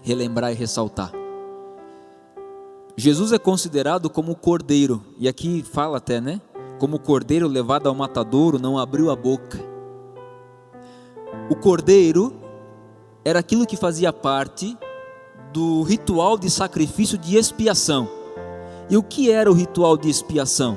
relembrar 0.00 0.50
e 0.50 0.54
ressaltar. 0.54 1.19
Jesus 2.96 3.32
é 3.32 3.38
considerado 3.38 4.10
como 4.10 4.32
o 4.32 4.36
cordeiro, 4.36 5.02
e 5.18 5.28
aqui 5.28 5.62
fala 5.62 5.98
até, 5.98 6.20
né? 6.20 6.40
Como 6.78 6.96
o 6.96 7.00
cordeiro 7.00 7.46
levado 7.46 7.88
ao 7.88 7.94
matadouro 7.94 8.58
não 8.58 8.78
abriu 8.78 9.10
a 9.10 9.16
boca. 9.16 9.58
O 11.48 11.56
cordeiro 11.56 12.34
era 13.24 13.38
aquilo 13.38 13.66
que 13.66 13.76
fazia 13.76 14.12
parte 14.12 14.76
do 15.52 15.82
ritual 15.82 16.38
de 16.38 16.50
sacrifício 16.50 17.18
de 17.18 17.36
expiação. 17.36 18.08
E 18.88 18.96
o 18.96 19.02
que 19.02 19.30
era 19.30 19.50
o 19.50 19.54
ritual 19.54 19.96
de 19.96 20.08
expiação? 20.08 20.76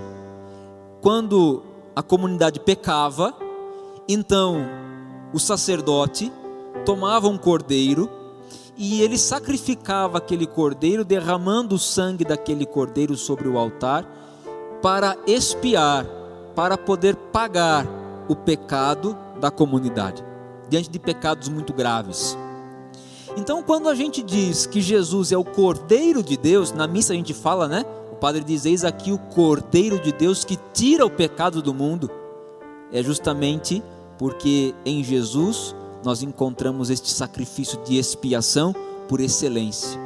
Quando 1.02 1.64
a 1.96 2.04
comunidade 2.04 2.60
pecava, 2.60 3.34
então 4.08 4.58
o 5.34 5.40
sacerdote 5.40 6.32
tomava 6.86 7.28
um 7.28 7.38
cordeiro 7.38 8.10
e 8.78 9.02
ele 9.02 9.18
sacrificava 9.18 10.18
aquele 10.18 10.48
cordeiro, 10.48 11.06
derramando 11.06 11.76
o 11.76 11.80
sangue 11.80 12.26
daquele 12.26 12.66
cordeiro 12.66 13.16
sobre 13.16 13.48
o 13.48 13.58
altar, 13.58 14.06
para 14.82 15.16
expiar, 15.28 16.06
para 16.56 16.78
poder 16.78 17.16
pagar 17.16 17.88
o 18.28 18.36
pecado 18.36 19.18
da 19.40 19.52
comunidade, 19.52 20.24
diante 20.70 20.90
de 20.90 21.00
pecados 21.00 21.50
muito 21.50 21.74
graves. 21.74 22.38
Então, 23.36 23.64
quando 23.64 23.90
a 23.90 23.96
gente 23.96 24.22
diz 24.22 24.66
que 24.66 24.80
Jesus 24.80 25.32
é 25.32 25.38
o 25.38 25.44
Cordeiro 25.44 26.22
de 26.22 26.38
Deus, 26.38 26.72
na 26.72 26.88
missa 26.88 27.14
a 27.14 27.16
gente 27.16 27.34
fala, 27.34 27.68
né? 27.68 27.84
O 28.12 28.16
padre 28.16 28.44
diz: 28.44 28.66
Eis 28.66 28.84
aqui 28.84 29.12
o 29.12 29.18
Cordeiro 29.18 30.00
de 30.00 30.12
Deus 30.12 30.46
que 30.46 30.58
tira 30.72 31.06
o 31.06 31.10
pecado 31.10 31.62
do 31.62 31.74
mundo. 31.74 32.12
É 32.92 33.02
justamente 33.02 33.82
porque 34.20 34.76
em 34.86 35.04
Jesus 35.04 35.76
nós 36.04 36.22
encontramos 36.22 36.90
este 36.90 37.10
sacrifício 37.10 37.82
de 37.84 37.98
expiação 37.98 38.76
por 39.08 39.20
excelência. 39.20 40.00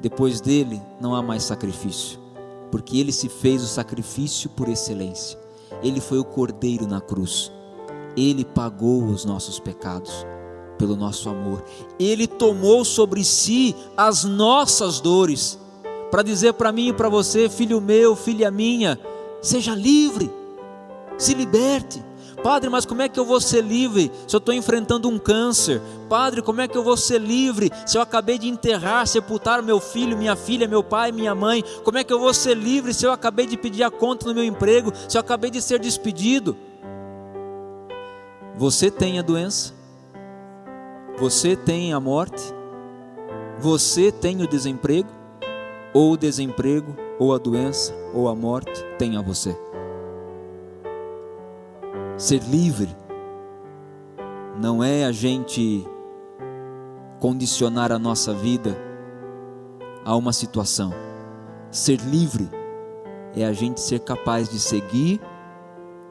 Depois 0.00 0.40
dele 0.40 0.80
não 1.00 1.14
há 1.14 1.22
mais 1.22 1.42
sacrifício, 1.42 2.18
porque 2.70 2.98
ele 2.98 3.12
se 3.12 3.28
fez 3.28 3.62
o 3.62 3.66
sacrifício 3.66 4.48
por 4.50 4.68
excelência. 4.68 5.38
Ele 5.82 6.00
foi 6.00 6.18
o 6.18 6.24
cordeiro 6.24 6.86
na 6.86 7.00
cruz. 7.00 7.52
Ele 8.16 8.44
pagou 8.44 9.04
os 9.04 9.24
nossos 9.24 9.58
pecados 9.60 10.26
pelo 10.78 10.96
nosso 10.96 11.28
amor. 11.28 11.62
Ele 11.98 12.26
tomou 12.26 12.84
sobre 12.84 13.22
si 13.22 13.76
as 13.96 14.24
nossas 14.24 15.00
dores 15.00 15.58
para 16.10 16.22
dizer 16.22 16.54
para 16.54 16.72
mim 16.72 16.88
e 16.88 16.92
para 16.92 17.08
você, 17.08 17.48
filho 17.48 17.80
meu, 17.80 18.16
filha 18.16 18.50
minha, 18.50 18.98
seja 19.40 19.74
livre, 19.74 20.30
se 21.16 21.34
liberte. 21.34 22.02
Padre, 22.42 22.70
mas 22.70 22.86
como 22.86 23.02
é 23.02 23.08
que 23.08 23.20
eu 23.20 23.24
vou 23.24 23.40
ser 23.40 23.62
livre 23.62 24.10
se 24.26 24.34
eu 24.34 24.38
estou 24.38 24.54
enfrentando 24.54 25.08
um 25.08 25.18
câncer? 25.18 25.80
Padre, 26.08 26.40
como 26.40 26.60
é 26.60 26.68
que 26.68 26.76
eu 26.76 26.82
vou 26.82 26.96
ser 26.96 27.20
livre 27.20 27.70
se 27.84 27.98
eu 27.98 28.02
acabei 28.02 28.38
de 28.38 28.48
enterrar, 28.48 29.06
sepultar 29.06 29.62
meu 29.62 29.78
filho, 29.78 30.16
minha 30.16 30.34
filha, 30.34 30.66
meu 30.66 30.82
pai, 30.82 31.12
minha 31.12 31.34
mãe? 31.34 31.62
Como 31.84 31.98
é 31.98 32.04
que 32.04 32.12
eu 32.12 32.18
vou 32.18 32.32
ser 32.32 32.56
livre 32.56 32.94
se 32.94 33.04
eu 33.04 33.12
acabei 33.12 33.46
de 33.46 33.56
pedir 33.56 33.82
a 33.82 33.90
conta 33.90 34.26
no 34.26 34.34
meu 34.34 34.44
emprego, 34.44 34.92
se 35.08 35.18
eu 35.18 35.20
acabei 35.20 35.50
de 35.50 35.60
ser 35.60 35.78
despedido? 35.78 36.56
Você 38.56 38.90
tem 38.90 39.18
a 39.18 39.22
doença, 39.22 39.74
você 41.18 41.54
tem 41.54 41.92
a 41.92 42.00
morte, 42.00 42.42
você 43.58 44.10
tem 44.10 44.42
o 44.42 44.48
desemprego, 44.48 45.08
ou 45.92 46.12
o 46.12 46.16
desemprego, 46.16 46.96
ou 47.18 47.34
a 47.34 47.38
doença, 47.38 47.94
ou 48.14 48.28
a 48.28 48.34
morte 48.34 48.82
tem 48.98 49.16
a 49.16 49.20
você 49.20 49.56
ser 52.20 52.42
livre 52.42 52.94
não 54.60 54.84
é 54.84 55.06
a 55.06 55.10
gente 55.10 55.86
condicionar 57.18 57.90
a 57.90 57.98
nossa 57.98 58.34
vida 58.34 58.76
a 60.04 60.14
uma 60.14 60.30
situação. 60.30 60.92
Ser 61.70 61.98
livre 62.00 62.46
é 63.34 63.46
a 63.46 63.54
gente 63.54 63.80
ser 63.80 64.00
capaz 64.00 64.50
de 64.50 64.60
seguir, 64.60 65.18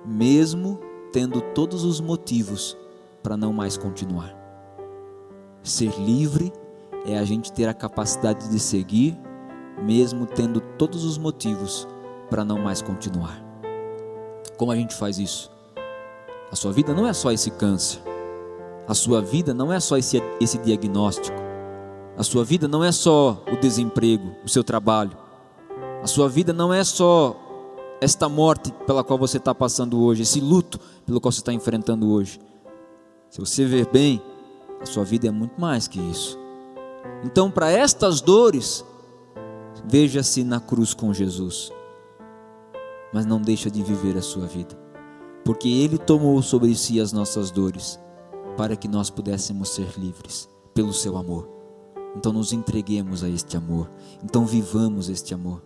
mesmo 0.03 0.79
tendo 1.13 1.41
todos 1.53 1.83
os 1.83 2.01
motivos 2.01 2.75
para 3.21 3.37
não 3.37 3.53
mais 3.53 3.77
continuar. 3.77 4.35
Ser 5.61 5.91
livre 5.99 6.51
é 7.05 7.19
a 7.19 7.23
gente 7.23 7.53
ter 7.53 7.67
a 7.67 7.73
capacidade 7.73 8.49
de 8.49 8.59
seguir, 8.59 9.15
mesmo 9.83 10.25
tendo 10.25 10.59
todos 10.59 11.05
os 11.05 11.19
motivos 11.19 11.87
para 12.31 12.43
não 12.43 12.57
mais 12.57 12.81
continuar. 12.81 13.45
Como 14.57 14.71
a 14.71 14.75
gente 14.75 14.95
faz 14.95 15.19
isso? 15.19 15.58
A 16.51 16.55
sua 16.55 16.71
vida 16.71 16.95
não 16.95 17.05
é 17.05 17.13
só 17.13 17.31
esse 17.31 17.51
câncer. 17.51 18.01
A 18.87 18.95
sua 18.95 19.21
vida 19.21 19.53
não 19.53 19.71
é 19.71 19.79
só 19.79 19.97
esse, 19.97 20.21
esse 20.41 20.57
diagnóstico. 20.57 21.37
A 22.17 22.23
sua 22.23 22.43
vida 22.43 22.67
não 22.67 22.83
é 22.83 22.91
só 22.91 23.43
o 23.51 23.55
desemprego, 23.55 24.35
o 24.43 24.49
seu 24.49 24.63
trabalho. 24.63 25.15
A 26.01 26.07
sua 26.07 26.27
vida 26.27 26.51
não 26.51 26.73
é 26.73 26.83
só 26.83 27.35
esta 28.01 28.27
morte 28.27 28.73
pela 28.87 29.03
qual 29.03 29.19
você 29.19 29.37
está 29.37 29.53
passando 29.53 30.01
hoje, 30.01 30.23
esse 30.23 30.39
luto 30.39 30.79
pelo 31.05 31.21
qual 31.21 31.31
você 31.31 31.39
está 31.39 31.53
enfrentando 31.53 32.11
hoje. 32.11 32.39
Se 33.29 33.39
você 33.39 33.65
ver 33.65 33.87
bem, 33.91 34.19
a 34.81 34.87
sua 34.87 35.03
vida 35.03 35.27
é 35.27 35.31
muito 35.31 35.61
mais 35.61 35.87
que 35.87 35.99
isso. 35.99 36.39
Então, 37.23 37.51
para 37.51 37.69
estas 37.69 38.21
dores, 38.21 38.83
veja-se 39.85 40.43
na 40.43 40.59
cruz 40.59 40.95
com 40.95 41.13
Jesus, 41.13 41.71
mas 43.13 43.23
não 43.25 43.39
deixa 43.39 43.69
de 43.69 43.83
viver 43.83 44.17
a 44.17 44.21
sua 44.21 44.47
vida 44.47 44.88
porque 45.49 45.67
Ele 45.67 45.97
tomou 45.97 46.39
sobre 46.43 46.75
si 46.75 47.01
as 47.01 47.11
nossas 47.11 47.49
dores, 47.49 47.99
para 48.55 48.75
que 48.75 48.87
nós 48.87 49.09
pudéssemos 49.09 49.69
ser 49.69 49.87
livres 49.97 50.47
pelo 50.75 50.93
Seu 50.93 51.17
amor. 51.17 51.49
Então 52.15 52.31
nos 52.31 52.53
entreguemos 52.53 53.23
a 53.23 53.29
este 53.29 53.57
amor, 53.57 53.89
então 54.23 54.45
vivamos 54.45 55.09
este 55.09 55.33
amor, 55.33 55.59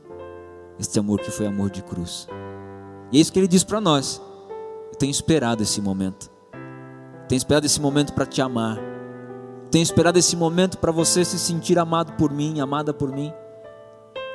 este 0.80 0.98
amor 0.98 1.20
que 1.20 1.30
foi 1.30 1.48
amor 1.48 1.70
de 1.70 1.84
cruz. 1.84 2.30
E 3.12 3.18
é 3.18 3.20
isso 3.20 3.34
que 3.34 3.38
Ele 3.38 3.46
diz 3.46 3.66
para 3.66 3.82
nós. 3.82 4.22
Eu 4.90 4.98
tenho 4.98 5.12
esperado 5.12 5.62
esse 5.62 5.82
momento, 5.82 6.32
tenho 7.28 7.38
esperado 7.38 7.66
esse 7.66 7.82
momento 7.82 8.14
para 8.14 8.26
te 8.26 8.42
amar, 8.42 8.80
tenho 9.70 9.84
esperado 9.84 10.18
esse 10.18 10.38
momento 10.38 10.78
para 10.78 10.94
você 10.94 11.26
se 11.26 11.38
sentir 11.38 11.78
amado 11.78 12.14
por 12.14 12.32
mim, 12.32 12.62
amada 12.62 12.94
por 12.94 13.12
mim. 13.12 13.34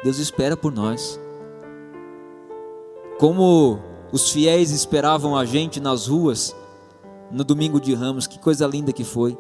Deus 0.05 0.19
espera 0.19 0.59
por 0.59 0.75
nós. 0.75 1.19
Como 3.19 3.89
os 4.13 4.31
fiéis 4.31 4.71
esperavam 4.71 5.37
a 5.37 5.45
gente 5.45 5.81
nas 5.81 6.07
ruas 6.07 6.55
no 7.31 7.45
domingo 7.45 7.81
de 7.81 7.95
Ramos, 7.95 8.27
que 8.27 8.39
coisa 8.39 8.67
linda 8.67 8.93
que 8.93 9.05
foi. 9.05 9.37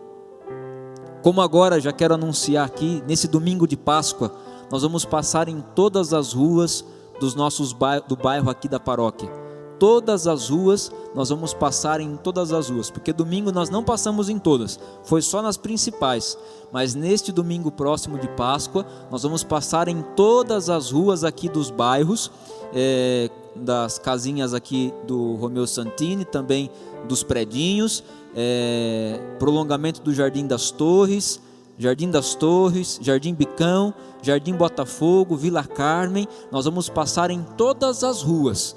Como 1.23 1.41
agora 1.41 1.81
já 1.81 1.93
quero 1.93 2.15
anunciar 2.15 2.67
aqui, 2.67 3.03
nesse 3.07 3.27
domingo 3.27 3.67
de 3.67 3.77
Páscoa, 3.77 4.33
nós 4.71 4.83
vamos 4.83 5.05
passar 5.05 5.49
em 5.49 5.61
todas 5.75 6.13
as 6.13 6.33
ruas 6.33 6.85
dos 7.19 7.35
nossos 7.35 7.75
do 8.07 8.17
bairro 8.17 8.51
aqui 8.51 8.69
da 8.69 8.79
paróquia. 8.79 9.48
Todas 9.79 10.27
as 10.27 10.49
ruas, 10.49 10.91
nós 11.15 11.29
vamos 11.29 11.55
passar 11.55 12.01
em 12.01 12.17
todas 12.17 12.53
as 12.53 12.69
ruas, 12.69 12.91
porque 12.91 13.13
domingo 13.13 13.53
nós 13.53 13.71
não 13.71 13.85
passamos 13.85 14.29
em 14.29 14.39
todas, 14.39 14.79
foi 15.05 15.23
só 15.23 15.41
nas 15.41 15.57
principais. 15.57 16.37
Mas 16.73 16.95
neste 16.95 17.31
domingo 17.31 17.71
próximo 17.71 18.19
de 18.19 18.29
Páscoa, 18.29 18.85
nós 19.11 19.23
vamos 19.23 19.45
passar 19.45 19.89
em 19.89 20.03
todas 20.17 20.69
as 20.69 20.91
ruas 20.91 21.23
aqui 21.25 21.49
dos 21.49 21.71
bairros, 21.71 22.31
é, 22.75 23.31
das 23.55 23.99
casinhas 23.99 24.53
aqui 24.53 24.93
do 25.07 25.37
Romeu 25.37 25.67
Santini, 25.67 26.25
também 26.25 26.71
dos 27.09 27.23
predinhos, 27.23 28.03
é, 28.35 29.21
prolongamento 29.39 30.03
do 30.03 30.13
Jardim 30.13 30.47
das 30.47 30.71
Torres, 30.71 31.41
Jardim 31.79 32.11
das 32.11 32.35
Torres, 32.35 32.99
Jardim 33.01 33.33
Bicão, 33.33 33.95
Jardim 34.21 34.55
Botafogo, 34.55 35.37
Vila 35.37 35.63
Carmen, 35.63 36.27
nós 36.51 36.65
vamos 36.65 36.89
passar 36.89 37.31
em 37.31 37.43
todas 37.57 38.03
as 38.03 38.23
ruas 38.23 38.77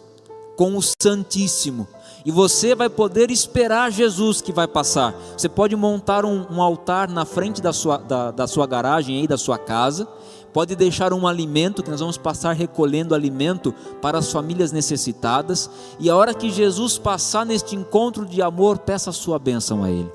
com 0.61 0.77
o 0.77 0.81
Santíssimo. 1.01 1.87
E 2.23 2.29
você 2.29 2.75
vai 2.75 2.87
poder 2.87 3.31
esperar 3.31 3.91
Jesus 3.91 4.41
que 4.41 4.53
vai 4.53 4.67
passar. 4.67 5.15
Você 5.35 5.49
pode 5.49 5.75
montar 5.75 6.23
um, 6.23 6.45
um 6.51 6.61
altar 6.61 7.09
na 7.09 7.25
frente 7.25 7.59
da 7.63 7.73
sua, 7.73 7.97
da, 7.97 8.29
da 8.29 8.45
sua 8.45 8.67
garagem 8.67 9.19
aí, 9.19 9.27
da 9.27 9.39
sua 9.39 9.57
casa. 9.57 10.07
Pode 10.53 10.75
deixar 10.75 11.13
um 11.13 11.25
alimento, 11.25 11.81
que 11.81 11.89
nós 11.89 11.99
vamos 11.99 12.15
passar 12.15 12.53
recolhendo 12.53 13.15
alimento 13.15 13.73
para 14.03 14.19
as 14.19 14.31
famílias 14.31 14.71
necessitadas. 14.71 15.67
E 15.99 16.11
a 16.11 16.15
hora 16.15 16.31
que 16.31 16.51
Jesus 16.51 16.95
passar 16.95 17.43
neste 17.43 17.75
encontro 17.75 18.23
de 18.23 18.39
amor, 18.39 18.77
peça 18.77 19.09
a 19.09 19.13
sua 19.13 19.39
bênção 19.39 19.83
a 19.83 19.89
Ele. 19.89 20.13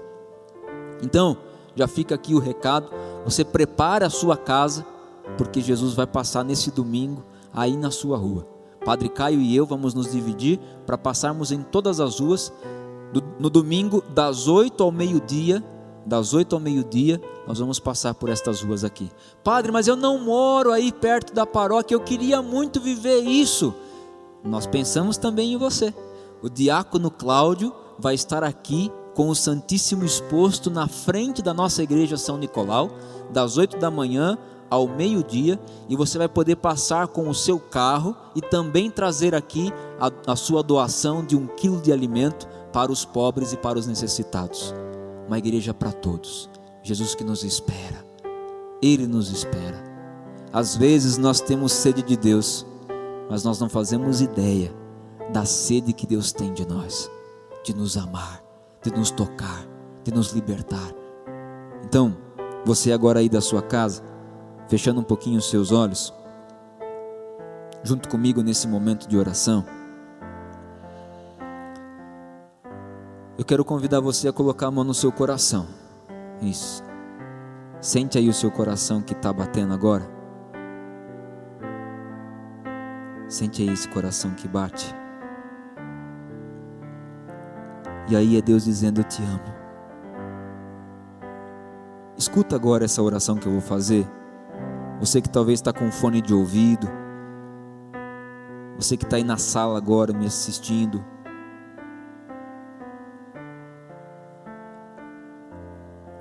Então, 1.02 1.36
já 1.74 1.88
fica 1.88 2.14
aqui 2.14 2.36
o 2.36 2.38
recado. 2.38 2.88
Você 3.24 3.44
prepare 3.44 4.04
a 4.04 4.10
sua 4.10 4.36
casa, 4.36 4.86
porque 5.36 5.60
Jesus 5.60 5.94
vai 5.94 6.06
passar 6.06 6.44
nesse 6.44 6.70
domingo 6.70 7.24
aí 7.52 7.76
na 7.76 7.90
sua 7.90 8.16
rua. 8.16 8.55
Padre 8.86 9.08
Caio 9.08 9.40
e 9.40 9.54
eu 9.54 9.66
vamos 9.66 9.94
nos 9.94 10.12
dividir 10.12 10.60
para 10.86 10.96
passarmos 10.96 11.50
em 11.50 11.60
todas 11.60 11.98
as 11.98 12.20
ruas 12.20 12.52
no 13.36 13.50
domingo 13.50 14.00
das 14.14 14.46
8 14.46 14.80
ao 14.80 14.92
meio-dia, 14.92 15.64
das 16.06 16.32
8 16.32 16.54
ao 16.54 16.60
meio-dia, 16.60 17.20
nós 17.48 17.58
vamos 17.58 17.80
passar 17.80 18.14
por 18.14 18.28
estas 18.28 18.62
ruas 18.62 18.84
aqui. 18.84 19.10
Padre, 19.42 19.72
mas 19.72 19.88
eu 19.88 19.96
não 19.96 20.20
moro 20.20 20.70
aí 20.70 20.92
perto 20.92 21.34
da 21.34 21.44
paróquia, 21.44 21.96
eu 21.96 22.00
queria 22.00 22.40
muito 22.40 22.80
viver 22.80 23.22
isso. 23.22 23.74
Nós 24.44 24.68
pensamos 24.68 25.16
também 25.16 25.54
em 25.54 25.56
você. 25.56 25.92
O 26.40 26.48
diácono 26.48 27.10
Cláudio 27.10 27.74
vai 27.98 28.14
estar 28.14 28.44
aqui 28.44 28.92
com 29.16 29.28
o 29.28 29.34
Santíssimo 29.34 30.04
exposto 30.04 30.70
na 30.70 30.86
frente 30.86 31.42
da 31.42 31.52
nossa 31.52 31.82
igreja 31.82 32.16
São 32.16 32.38
Nicolau, 32.38 32.90
das 33.32 33.56
8 33.56 33.78
da 33.78 33.90
manhã 33.90 34.38
ao 34.70 34.88
meio-dia 34.88 35.58
e 35.88 35.96
você 35.96 36.18
vai 36.18 36.28
poder 36.28 36.56
passar 36.56 37.08
com 37.08 37.28
o 37.28 37.34
seu 37.34 37.58
carro 37.58 38.16
e 38.34 38.40
também 38.40 38.90
trazer 38.90 39.34
aqui 39.34 39.72
a, 40.00 40.32
a 40.32 40.36
sua 40.36 40.62
doação 40.62 41.24
de 41.24 41.36
um 41.36 41.46
quilo 41.46 41.80
de 41.80 41.92
alimento 41.92 42.48
para 42.72 42.92
os 42.92 43.04
pobres 43.04 43.52
e 43.52 43.56
para 43.56 43.78
os 43.78 43.86
necessitados. 43.86 44.74
Uma 45.26 45.38
igreja 45.38 45.72
para 45.72 45.92
todos. 45.92 46.50
Jesus 46.82 47.14
que 47.14 47.24
nos 47.24 47.42
espera. 47.42 48.04
Ele 48.82 49.06
nos 49.06 49.30
espera. 49.30 49.82
Às 50.52 50.76
vezes 50.76 51.18
nós 51.18 51.40
temos 51.40 51.72
sede 51.72 52.02
de 52.02 52.16
Deus, 52.16 52.66
mas 53.28 53.42
nós 53.44 53.58
não 53.58 53.68
fazemos 53.68 54.20
ideia 54.20 54.72
da 55.32 55.44
sede 55.44 55.92
que 55.92 56.06
Deus 56.06 56.32
tem 56.32 56.52
de 56.52 56.66
nós, 56.66 57.10
de 57.64 57.74
nos 57.74 57.96
amar, 57.96 58.42
de 58.82 58.90
nos 58.90 59.10
tocar, 59.10 59.66
de 60.04 60.12
nos 60.12 60.32
libertar. 60.32 60.94
Então, 61.84 62.16
você 62.64 62.92
agora 62.92 63.20
aí 63.20 63.28
da 63.28 63.40
sua 63.40 63.62
casa, 63.62 64.02
fechando 64.68 65.00
um 65.00 65.04
pouquinho 65.04 65.38
os 65.38 65.48
seus 65.48 65.72
olhos, 65.72 66.12
junto 67.82 68.08
comigo 68.08 68.42
nesse 68.42 68.66
momento 68.66 69.08
de 69.08 69.16
oração. 69.16 69.64
Eu 73.38 73.44
quero 73.44 73.64
convidar 73.64 74.00
você 74.00 74.28
a 74.28 74.32
colocar 74.32 74.68
a 74.68 74.70
mão 74.70 74.82
no 74.82 74.94
seu 74.94 75.12
coração. 75.12 75.66
Isso. 76.40 76.82
Sente 77.80 78.16
aí 78.16 78.28
o 78.28 78.32
seu 78.32 78.50
coração 78.50 79.02
que 79.02 79.12
está 79.12 79.32
batendo 79.32 79.74
agora. 79.74 80.08
Sente 83.28 83.62
aí 83.62 83.68
esse 83.68 83.88
coração 83.88 84.32
que 84.32 84.48
bate. 84.48 84.94
E 88.08 88.16
aí 88.16 88.38
é 88.38 88.42
Deus 88.42 88.64
dizendo: 88.64 89.00
Eu 89.00 89.04
te 89.04 89.22
amo. 89.22 89.54
Escuta 92.16 92.56
agora 92.56 92.86
essa 92.86 93.02
oração 93.02 93.36
que 93.36 93.46
eu 93.46 93.52
vou 93.52 93.60
fazer. 93.60 94.08
Você 94.98 95.20
que 95.20 95.28
talvez 95.28 95.58
está 95.58 95.72
com 95.72 95.90
fone 95.92 96.22
de 96.22 96.32
ouvido. 96.32 96.88
Você 98.76 98.96
que 98.96 99.04
está 99.04 99.16
aí 99.16 99.24
na 99.24 99.36
sala 99.36 99.76
agora 99.76 100.12
me 100.12 100.26
assistindo. 100.26 101.04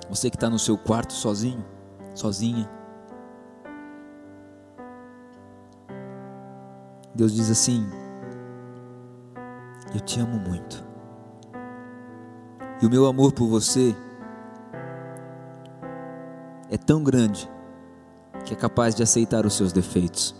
Você 0.08 0.30
que 0.30 0.36
está 0.36 0.48
no 0.48 0.58
seu 0.58 0.76
quarto 0.76 1.12
sozinho, 1.12 1.64
sozinha. 2.14 2.68
Deus 7.14 7.32
diz 7.32 7.50
assim: 7.50 7.86
Eu 9.94 10.00
te 10.00 10.20
amo 10.20 10.38
muito. 10.38 10.84
E 12.82 12.86
o 12.86 12.90
meu 12.90 13.06
amor 13.06 13.32
por 13.32 13.48
você 13.48 13.96
é 16.70 16.76
tão 16.76 17.02
grande 17.02 17.55
que 18.46 18.54
é 18.54 18.56
capaz 18.56 18.94
de 18.94 19.02
aceitar 19.02 19.44
os 19.44 19.54
seus 19.54 19.72
defeitos. 19.72 20.34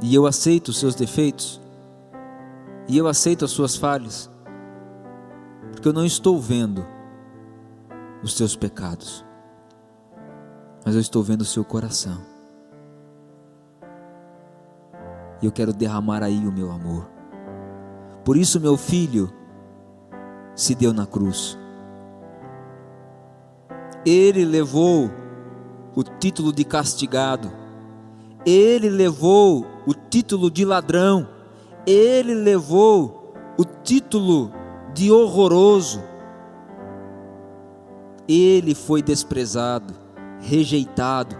E 0.00 0.14
eu 0.14 0.24
aceito 0.24 0.68
os 0.68 0.78
seus 0.78 0.94
defeitos, 0.94 1.60
e 2.86 2.96
eu 2.96 3.08
aceito 3.08 3.44
as 3.44 3.50
suas 3.50 3.76
falhas, 3.76 4.30
porque 5.72 5.88
eu 5.88 5.92
não 5.92 6.04
estou 6.04 6.40
vendo 6.40 6.86
os 8.22 8.36
seus 8.36 8.54
pecados, 8.54 9.24
mas 10.86 10.94
eu 10.94 11.00
estou 11.00 11.22
vendo 11.22 11.40
o 11.40 11.46
seu 11.46 11.64
coração. 11.64 12.22
E 15.42 15.46
eu 15.46 15.50
quero 15.50 15.72
derramar 15.72 16.22
aí 16.22 16.46
o 16.46 16.52
meu 16.52 16.70
amor. 16.70 17.10
Por 18.24 18.36
isso, 18.36 18.60
meu 18.60 18.76
filho 18.76 19.30
se 20.54 20.74
deu 20.74 20.92
na 20.92 21.04
cruz 21.04 21.58
ele 24.04 24.44
levou 24.44 25.10
o 25.94 26.02
título 26.02 26.52
de 26.52 26.64
castigado, 26.64 27.50
ele 28.44 28.90
levou 28.90 29.66
o 29.86 29.94
título 29.94 30.50
de 30.50 30.64
ladrão, 30.64 31.26
ele 31.86 32.34
levou 32.34 33.32
o 33.56 33.64
título 33.64 34.52
de 34.92 35.10
horroroso. 35.10 36.02
Ele 38.26 38.74
foi 38.74 39.02
desprezado, 39.02 39.94
rejeitado, 40.40 41.36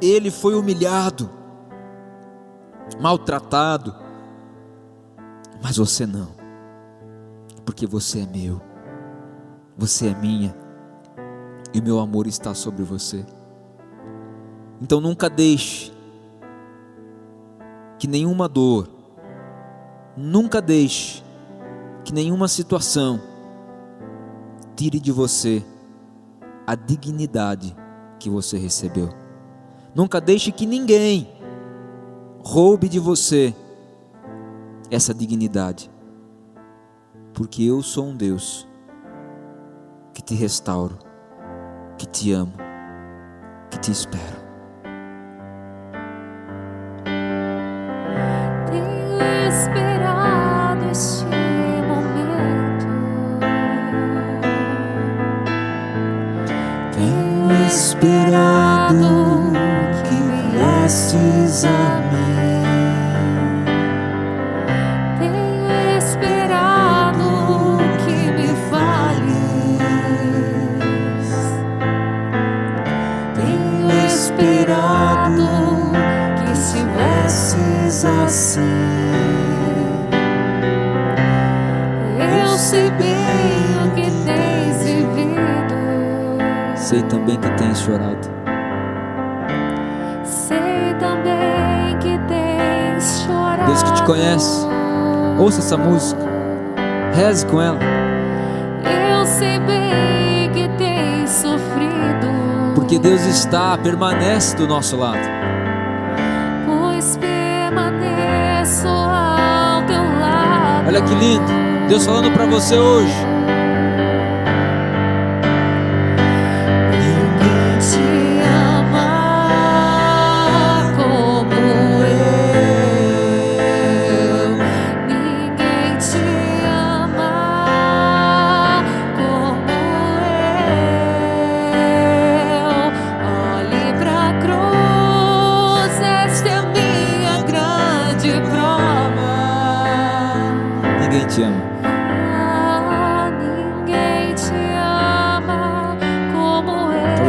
ele 0.00 0.30
foi 0.30 0.54
humilhado, 0.54 1.28
maltratado, 3.00 3.94
mas 5.60 5.76
você 5.76 6.06
não, 6.06 6.28
porque 7.64 7.84
você 7.84 8.20
é 8.20 8.26
meu, 8.26 8.60
você 9.76 10.08
é 10.08 10.14
minha 10.14 10.67
e 11.72 11.80
meu 11.80 11.98
amor 11.98 12.26
está 12.26 12.54
sobre 12.54 12.82
você. 12.82 13.24
Então 14.80 15.00
nunca 15.00 15.28
deixe 15.28 15.92
que 17.98 18.06
nenhuma 18.06 18.48
dor, 18.48 18.88
nunca 20.16 20.62
deixe 20.62 21.22
que 22.04 22.12
nenhuma 22.14 22.48
situação 22.48 23.20
tire 24.76 25.00
de 25.00 25.10
você 25.10 25.64
a 26.66 26.74
dignidade 26.74 27.76
que 28.18 28.30
você 28.30 28.56
recebeu. 28.56 29.08
Nunca 29.94 30.20
deixe 30.20 30.52
que 30.52 30.64
ninguém 30.64 31.28
roube 32.44 32.88
de 32.88 32.98
você 32.98 33.54
essa 34.90 35.12
dignidade, 35.12 35.90
porque 37.34 37.62
eu 37.64 37.82
sou 37.82 38.06
um 38.06 38.16
Deus 38.16 38.66
que 40.14 40.22
te 40.22 40.34
restauro 40.34 41.07
que 41.98 42.06
te 42.06 42.34
amo, 42.34 42.52
que 43.70 43.78
te 43.78 43.90
espero. 43.90 44.37
Sei 90.28 90.94
também 91.00 91.96
que 92.00 92.18
tens 92.28 93.24
chorado. 93.24 93.64
Deus 93.66 93.82
que 93.82 93.92
te 93.94 94.02
conhece, 94.02 94.66
ouça 95.38 95.60
essa 95.60 95.76
música, 95.78 96.20
reze 97.14 97.46
com 97.46 97.62
ela. 97.62 97.78
Eu 98.84 99.24
sei 99.24 99.58
bem 99.60 100.50
que 100.52 100.68
tens 100.76 101.30
sofrido. 101.30 102.28
Porque 102.74 102.98
Deus 102.98 103.22
está, 103.24 103.78
permanece 103.78 104.54
do 104.54 104.68
nosso 104.68 104.98
lado. 104.98 105.26
Pois 106.66 107.16
permaneço 107.16 108.86
ao 108.86 109.82
teu 109.86 110.02
lado. 110.02 110.88
Olha 110.88 111.00
que 111.00 111.14
lindo, 111.14 111.50
Deus 111.88 112.04
falando 112.04 112.30
para 112.32 112.44
você 112.44 112.76
hoje. 112.76 113.37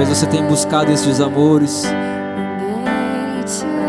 Você 0.10 0.26
tenha 0.26 0.44
buscado 0.44 0.92
esses 0.92 1.22
amores. 1.22 1.84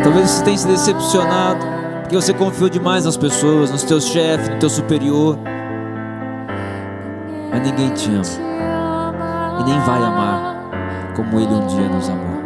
Talvez 0.03 0.31
você 0.31 0.45
tenha 0.45 0.59
se 0.59 0.67
decepcionado. 0.67 1.65
Porque 2.01 2.17
você 2.17 2.35
confiou 2.35 2.69
demais 2.69 3.05
nas 3.05 3.17
pessoas, 3.17 3.71
nos 3.71 3.85
teus 3.85 4.09
chefes, 4.09 4.49
no 4.49 4.59
teu 4.59 4.69
superior. 4.69 5.39
Mas 7.51 7.63
ninguém 7.63 7.91
te 7.91 8.11
ama. 8.11 8.23
ama 8.63 9.61
E 9.61 9.65
nem 9.65 9.79
vai 9.81 10.03
amar 10.03 10.51
como 11.15 11.39
Ele 11.39 11.55
um 11.55 11.67
dia 11.67 11.89
nos 11.89 12.09
amou. 12.09 12.41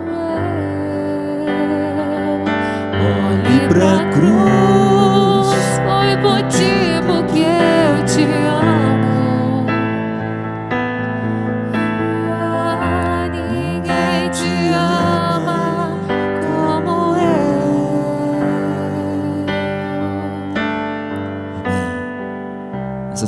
Olhe 3.26 3.68
pra 3.68 4.10
cruz, 4.12 4.73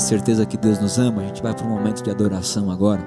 certeza 0.06 0.46
que 0.46 0.56
Deus 0.56 0.78
nos 0.78 0.98
ama, 0.98 1.22
a 1.22 1.26
gente 1.26 1.42
vai 1.42 1.52
para 1.52 1.66
um 1.66 1.70
momento 1.70 2.02
de 2.02 2.10
adoração 2.10 2.70
agora. 2.70 3.02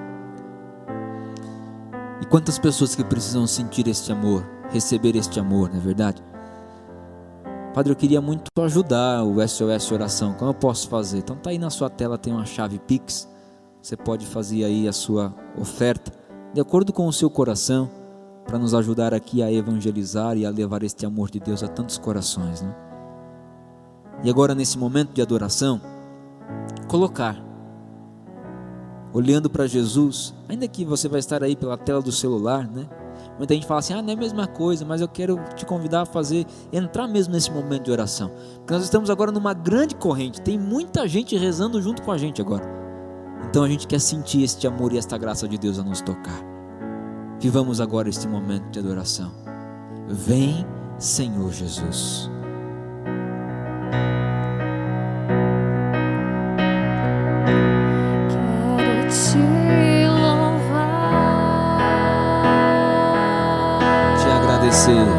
E 2.22 2.26
quantas 2.26 2.60
pessoas 2.60 2.93
que 2.93 3.04
precisam 3.04 3.47
sentir 3.47 3.88
este 3.88 4.12
amor, 4.12 4.45
receber 4.70 5.16
este 5.16 5.39
amor, 5.39 5.70
não 5.70 5.78
é 5.78 5.80
verdade? 5.80 6.22
Padre, 7.74 7.93
eu 7.93 7.95
queria 7.95 8.20
muito 8.20 8.52
ajudar 8.62 9.24
o 9.24 9.36
SOS 9.47 9.91
Oração. 9.91 10.34
Como 10.34 10.50
eu 10.50 10.56
posso 10.56 10.89
fazer? 10.89 11.20
Então 11.20 11.38
tá 11.38 11.52
aí 11.52 11.58
na 11.58 11.70
sua 11.70 11.89
tela 11.89 12.18
tem 12.18 12.34
uma 12.34 12.45
chave 12.45 12.78
Pix. 12.80 13.30
Você 13.82 13.95
pode 13.95 14.26
fazer 14.26 14.66
aí 14.66 14.86
a 14.86 14.91
sua 14.91 15.34
oferta 15.58 16.12
de 16.54 16.60
acordo 16.60 16.91
com 16.91 17.08
o 17.08 17.14
seu 17.14 17.30
coração 17.30 17.89
para 18.45 18.60
nos 18.60 18.74
ajudar 18.74 19.14
aqui 19.14 19.41
a 19.41 19.50
evangelizar 19.50 20.36
e 20.36 20.45
a 20.45 20.50
levar 20.50 20.84
este 20.84 21.06
amor 21.06 21.30
de 21.30 21.39
Deus 21.39 21.64
a 21.64 21.68
tantos 21.68 21.97
corações, 21.97 22.62
né? 22.62 22.76
E 24.22 24.30
agora 24.30 24.54
nesse 24.54 24.78
momento 24.78 25.14
de 25.14 25.22
adoração, 25.22 25.80
colocar 26.88 27.50
olhando 29.14 29.50
para 29.50 29.68
Jesus, 29.68 30.34
ainda 30.47 30.68
que 30.68 30.86
você 30.86 31.08
vai 31.08 31.20
estar 31.20 31.43
aí 31.43 31.56
pela 31.56 31.78
tela 31.78 32.02
do 32.02 32.12
celular, 32.12 32.68
né? 32.70 32.88
Muita 33.38 33.54
gente 33.54 33.66
fala 33.66 33.80
assim: 33.80 33.93
"Ah, 33.93 34.02
não 34.02 34.12
é 34.12 34.14
a 34.14 34.20
mesma 34.20 34.47
coisa", 34.47 34.86
mas 34.86 35.02
eu 35.02 35.08
quero 35.08 35.39
te 35.56 35.66
convidar 35.66 36.02
a 36.02 36.06
fazer 36.06 36.45
entrar 36.72 37.08
mesmo 37.08 37.34
nesse 37.34 37.52
momento 37.52 37.84
de 37.84 37.91
oração. 37.91 38.32
Porque 38.58 38.74
nós 38.74 38.84
estamos 38.84 39.10
agora 39.10 39.32
numa 39.32 39.54
grande 39.54 39.95
corrente, 39.95 40.41
tem 40.41 40.58
muita 40.58 41.08
gente 41.08 41.36
rezando 41.38 41.82
junto 41.82 42.02
com 42.02 42.12
a 42.12 42.18
gente 42.18 42.41
agora. 42.41 42.64
Então 43.50 43.64
a 43.64 43.68
gente 43.68 43.88
quer 43.88 44.00
sentir 44.00 44.43
este 44.43 44.68
amor 44.68 44.93
e 44.93 44.97
esta 44.97 45.18
graça 45.18 45.47
de 45.47 45.58
Deus 45.58 45.80
a 45.80 45.84
nos 45.84 46.02
tocar. 46.02 46.39
Vivamos 47.39 47.80
agora 47.80 48.10
este 48.10 48.28
momento 48.28 48.70
de 48.70 48.80
adoração. 48.80 49.32
Vem, 50.08 50.66
Senhor 50.97 51.52
Jesus. 51.52 52.30
Agradecer. 64.89 65.18